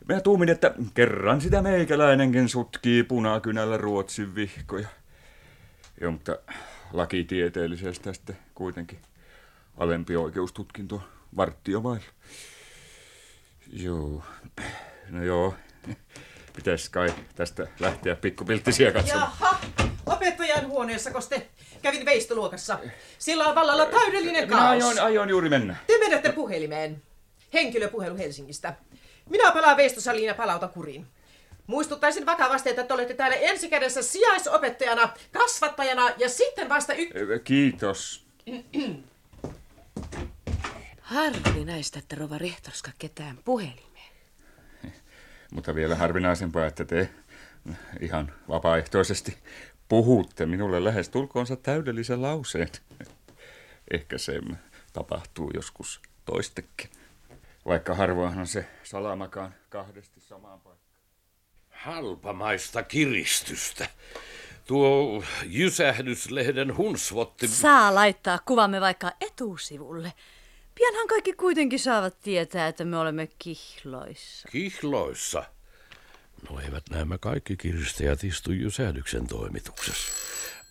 Mä 0.08 0.20
tuumin, 0.20 0.48
että 0.48 0.74
kerran 0.94 1.40
sitä 1.40 1.62
meikäläinenkin 1.62 2.48
sutkii 2.48 3.02
punakynällä 3.02 3.76
Ruotsin 3.76 4.34
vihkoja. 4.34 4.88
Joo, 6.00 6.12
mutta 6.12 6.38
lakitieteellisestä 6.92 8.12
sitten 8.12 8.38
kuitenkin 8.54 8.98
alempi 9.76 10.16
oikeustutkinto 10.16 11.02
varttio 11.36 11.82
vailla. 11.82 12.06
Joo, 13.72 14.22
no 15.10 15.24
joo. 15.24 15.54
Pitäis 16.56 16.88
kai 16.88 17.14
tästä 17.34 17.66
lähteä 17.80 18.16
pikkupilttisiä 18.16 18.92
katsomaan. 18.92 19.30
Jaha, 19.40 19.58
opettajan 20.06 20.66
huoneessa, 20.66 21.10
te 21.28 21.48
kävin 21.82 22.04
veistoluokassa. 22.04 22.78
Sillä 23.18 23.46
on 23.46 23.54
vallalla 23.54 23.86
täydellinen 23.86 24.44
Minä 24.48 24.56
kaos. 24.56 24.70
ajoin, 24.70 25.00
ajoin 25.00 25.28
juuri 25.28 25.48
mennä. 25.48 25.76
Te 25.86 25.98
menette 25.98 26.32
puhelimeen. 26.32 27.02
Henkilöpuhelu 27.52 28.16
Helsingistä. 28.16 28.74
Minä 29.30 29.52
palaan 29.52 29.76
veistosaliin 29.76 30.26
ja 30.26 30.34
palautan 30.34 30.70
kuriin. 30.70 31.06
Muistuttaisin 31.66 32.26
vakavasti, 32.26 32.70
että 32.70 32.84
te 32.84 32.94
olette 32.94 33.14
täällä 33.14 33.36
ensikädessä 33.36 34.02
sijaisopettajana, 34.02 35.12
kasvattajana 35.32 36.10
ja 36.16 36.28
sitten 36.28 36.68
vasta 36.68 36.92
y... 36.94 37.38
Kiitos. 37.44 38.26
Harvinaista, 41.00 41.98
että 41.98 42.16
rova 42.16 42.38
rehtorska 42.38 42.90
ketään 42.98 43.38
puhelimeen. 43.44 44.12
Mutta 45.52 45.74
vielä 45.74 45.94
harvinaisempaa, 45.94 46.66
että 46.66 46.84
te 46.84 47.08
ihan 48.00 48.32
vapaaehtoisesti 48.48 49.38
puhutte 49.88 50.46
minulle 50.46 50.84
lähes 50.84 51.08
tulkoonsa 51.08 51.56
täydellisen 51.56 52.22
lauseen. 52.22 52.68
Ehkä 53.90 54.18
se 54.18 54.40
tapahtuu 54.92 55.50
joskus 55.54 56.00
toistekin. 56.24 56.90
Vaikka 57.68 57.94
harvoinhan 57.94 58.46
se 58.46 58.66
salamakaan 58.82 59.54
kahdesti 59.68 60.20
samaan 60.20 60.60
paikkaan. 60.60 61.02
Halpamaista 61.70 62.82
kiristystä. 62.82 63.88
Tuo 64.66 65.24
Jysähdyslehden 65.46 66.76
hunsvotti... 66.76 67.48
Saa 67.48 67.94
laittaa 67.94 68.38
kuvamme 68.38 68.80
vaikka 68.80 69.12
etusivulle. 69.20 70.12
Pianhan 70.74 71.08
kaikki 71.08 71.32
kuitenkin 71.32 71.78
saavat 71.78 72.20
tietää, 72.20 72.68
että 72.68 72.84
me 72.84 72.98
olemme 72.98 73.28
kihloissa. 73.38 74.48
Kihloissa? 74.52 75.44
No 76.50 76.60
eivät 76.60 76.84
nämä 76.90 77.18
kaikki 77.18 77.56
kiristäjät 77.56 78.24
istu 78.24 78.52
Jysähdyksen 78.52 79.26
toimituksessa. 79.26 80.12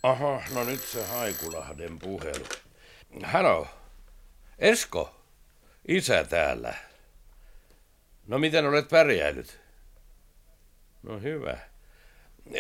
Aha, 0.04 0.42
no 0.54 0.64
nyt 0.64 0.82
se 0.82 1.06
Haikulahden 1.06 2.00
puhelu. 2.00 2.46
Halo, 3.24 3.68
Esko, 4.60 5.17
isä 5.88 6.24
täällä. 6.24 6.74
No 8.28 8.40
miten 8.40 8.66
olet 8.66 8.90
pärjäillyt? 8.90 9.60
No 11.04 11.20
hyvä. 11.20 11.58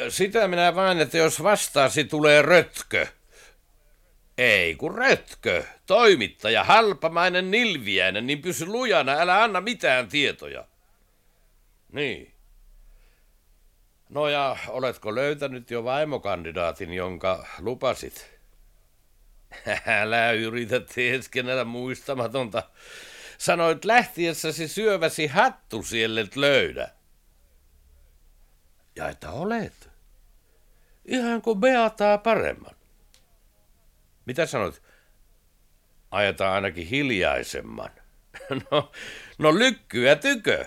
Sitä 0.10 0.48
minä 0.48 0.76
vain, 0.76 1.00
että 1.00 1.18
jos 1.18 1.44
vastaasi 1.44 2.04
tulee 2.04 2.42
rötkö. 2.42 3.08
Ei 4.38 4.76
kun 4.76 4.96
rötkö, 4.96 5.64
toimittaja, 5.86 6.64
halpamainen 6.64 7.52
nilviäinen, 7.52 8.28
niin 8.28 8.42
pysy 8.42 8.66
lujana, 8.66 9.12
älä 9.12 9.44
anna 9.44 9.62
mitään 9.62 10.08
tietoja. 10.08 10.66
Niin. 11.92 12.34
No 14.10 14.28
ja 14.28 14.58
oletko 14.68 15.16
löytänyt 15.16 15.72
jo 15.72 15.84
vaimokandidaatin, 15.84 16.94
jonka 16.94 17.48
lupasit? 17.60 18.38
Älä 20.02 20.32
yritä 20.32 20.80
teeskennellä 20.80 21.66
muistamatonta. 21.66 22.64
Sanoit 23.38 23.86
lähtiessäsi 23.86 24.68
syöväsi 24.68 25.28
hattu 25.28 25.84
siellet 25.84 26.36
löydä. 26.36 26.90
Ja 28.96 29.10
että 29.10 29.32
olet. 29.32 29.90
Ihan 31.06 31.42
kuin 31.42 31.60
Beataa 31.60 32.18
paremman. 32.18 32.76
Mitä 34.26 34.46
sanot? 34.46 34.82
Ajetaan 36.12 36.54
ainakin 36.54 36.88
hiljaisemman. 36.88 37.90
No, 38.72 38.92
no 39.38 39.60
lykkyä 39.60 40.16
tykö. 40.16 40.66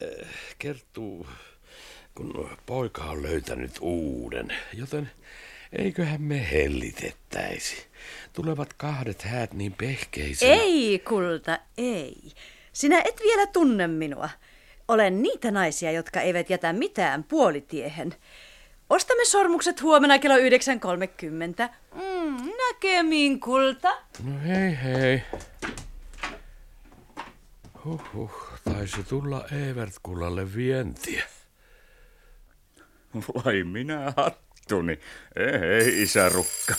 Eh, 0.00 0.26
Kertuu, 0.58 1.28
kun 2.14 2.56
poika 2.66 3.04
on 3.04 3.22
löytänyt 3.22 3.72
uuden, 3.80 4.56
joten 4.72 5.10
eiköhän 5.72 6.22
me 6.22 6.50
hellitettäisi. 6.50 7.86
Tulevat 8.38 8.72
kahdet 8.72 9.22
häät 9.22 9.54
niin 9.54 9.72
pehkeisinä. 9.72 10.52
Ei, 10.52 10.98
kulta, 11.08 11.58
ei. 11.78 12.14
Sinä 12.72 13.02
et 13.04 13.20
vielä 13.22 13.46
tunne 13.46 13.86
minua. 13.86 14.30
Olen 14.88 15.22
niitä 15.22 15.50
naisia, 15.50 15.92
jotka 15.92 16.20
eivät 16.20 16.50
jätä 16.50 16.72
mitään 16.72 17.24
puolitiehen. 17.24 18.14
Ostamme 18.90 19.24
sormukset 19.24 19.82
huomenna 19.82 20.18
kello 20.18 20.36
9.30. 20.36 21.68
Mm, 21.94 22.50
näkemiin, 22.58 23.40
kulta. 23.40 23.90
No 24.24 24.32
hei 24.46 24.78
hei. 24.82 25.22
Huhhuh, 27.84 28.32
taisi 28.64 29.02
tulla 29.08 29.44
Evert-kullalle 29.70 30.54
vientiä. 30.54 31.24
Vai 33.14 33.64
minä 33.64 34.12
hattuni. 34.16 34.98
Ei, 35.36 36.02
isärukka. 36.02 36.74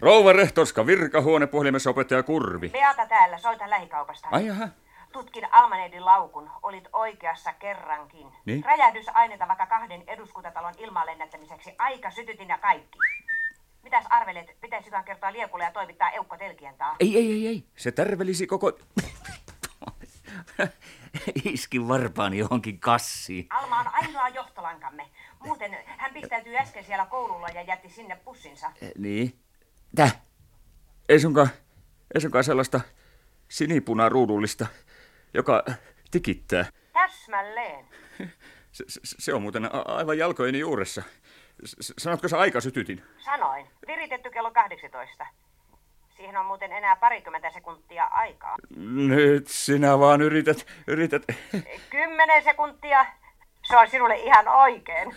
Rouva 0.00 0.32
rehtorska, 0.32 0.86
virkahuone, 0.86 1.46
puhelimessa 1.46 1.90
opettaja 1.90 2.22
Kurvi. 2.22 2.68
Beata 2.68 3.06
täällä, 3.06 3.38
soita 3.38 3.70
lähikaupasta. 3.70 4.28
Ai 4.30 4.46
jaha. 4.46 4.68
Tutkin 5.12 5.48
Almaneidin 5.52 6.04
laukun. 6.04 6.50
Olit 6.62 6.88
oikeassa 6.92 7.52
kerrankin. 7.52 8.26
Niin? 8.44 8.64
Räjähdysaineita 8.64 9.48
vaikka 9.48 9.66
kahden 9.66 10.02
eduskuntatalon 10.06 10.74
ilmaan 10.78 11.06
lennättämiseksi. 11.06 11.74
Aika 11.78 12.10
sytytin 12.10 12.48
ja 12.48 12.58
kaikki. 12.58 12.98
Mitäs 13.82 14.04
arvelet, 14.10 14.56
pitäisikö 14.60 15.02
kertoa 15.02 15.32
Liekulle 15.32 15.64
ja 15.64 15.70
toimittaa 15.70 16.10
Eukko 16.10 16.36
Telkientaa? 16.36 16.96
Ei, 17.00 17.16
ei, 17.16 17.32
ei, 17.32 17.46
ei. 17.46 17.64
Se 17.76 17.92
tärvelisi 17.92 18.46
koko... 18.46 18.72
Iskin 21.44 21.88
varpaani 21.88 22.38
johonkin 22.38 22.80
kassiin. 22.80 23.46
Alma 23.50 23.80
on 23.80 23.86
ainoa 23.92 24.28
johtolankamme. 24.28 25.06
Muuten 25.44 25.76
hän 25.86 26.12
pistäytyi 26.14 26.56
äsken 26.56 26.84
siellä 26.84 27.06
koululla 27.06 27.48
ja 27.48 27.62
jätti 27.62 27.88
sinne 27.90 28.16
pussinsa. 28.16 28.70
Eh, 28.82 28.90
Niin. 28.98 29.38
Täh? 29.94 30.16
Ei 31.08 31.20
sunkaan, 31.20 31.48
ei 32.14 32.20
sunkaan 32.20 32.44
sellaista 32.44 32.80
sinipunaruudullista, 33.48 34.66
joka 35.34 35.64
tikittää. 36.10 36.64
Täsmälleen. 36.92 37.84
Se, 38.72 38.84
se, 38.88 39.00
se 39.04 39.34
on 39.34 39.42
muuten 39.42 39.64
a- 39.64 39.84
aivan 39.86 40.18
jalkojeni 40.18 40.58
juuressa. 40.58 41.02
S- 41.66 41.94
Sanotko 41.98 42.28
sä 42.28 42.38
aika 42.38 42.60
sytytin? 42.60 43.02
Sanoin. 43.24 43.66
Viritetty 43.86 44.30
kello 44.30 44.50
18. 44.50 45.26
Siihen 46.16 46.36
on 46.36 46.46
muuten 46.46 46.72
enää 46.72 46.96
parikymmentä 46.96 47.50
sekuntia 47.50 48.04
aikaa. 48.04 48.56
Nyt 49.06 49.46
sinä 49.48 49.98
vaan 49.98 50.22
yrität, 50.22 50.66
yrität. 50.86 51.22
Kymmenen 51.90 52.44
sekuntia. 52.44 53.06
Se 53.62 53.76
on 53.76 53.88
sinulle 53.90 54.16
ihan 54.16 54.48
oikein. 54.48 55.16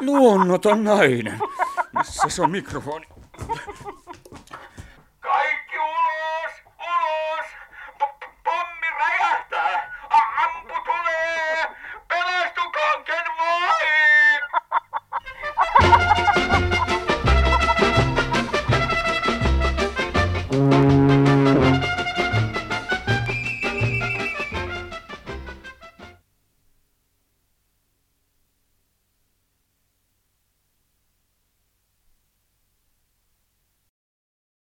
Luonnoton 0.00 0.84
nainen. 0.84 1.38
Missä 1.98 2.28
se 2.28 2.42
on 2.42 2.50
mikrofoni? 2.50 3.06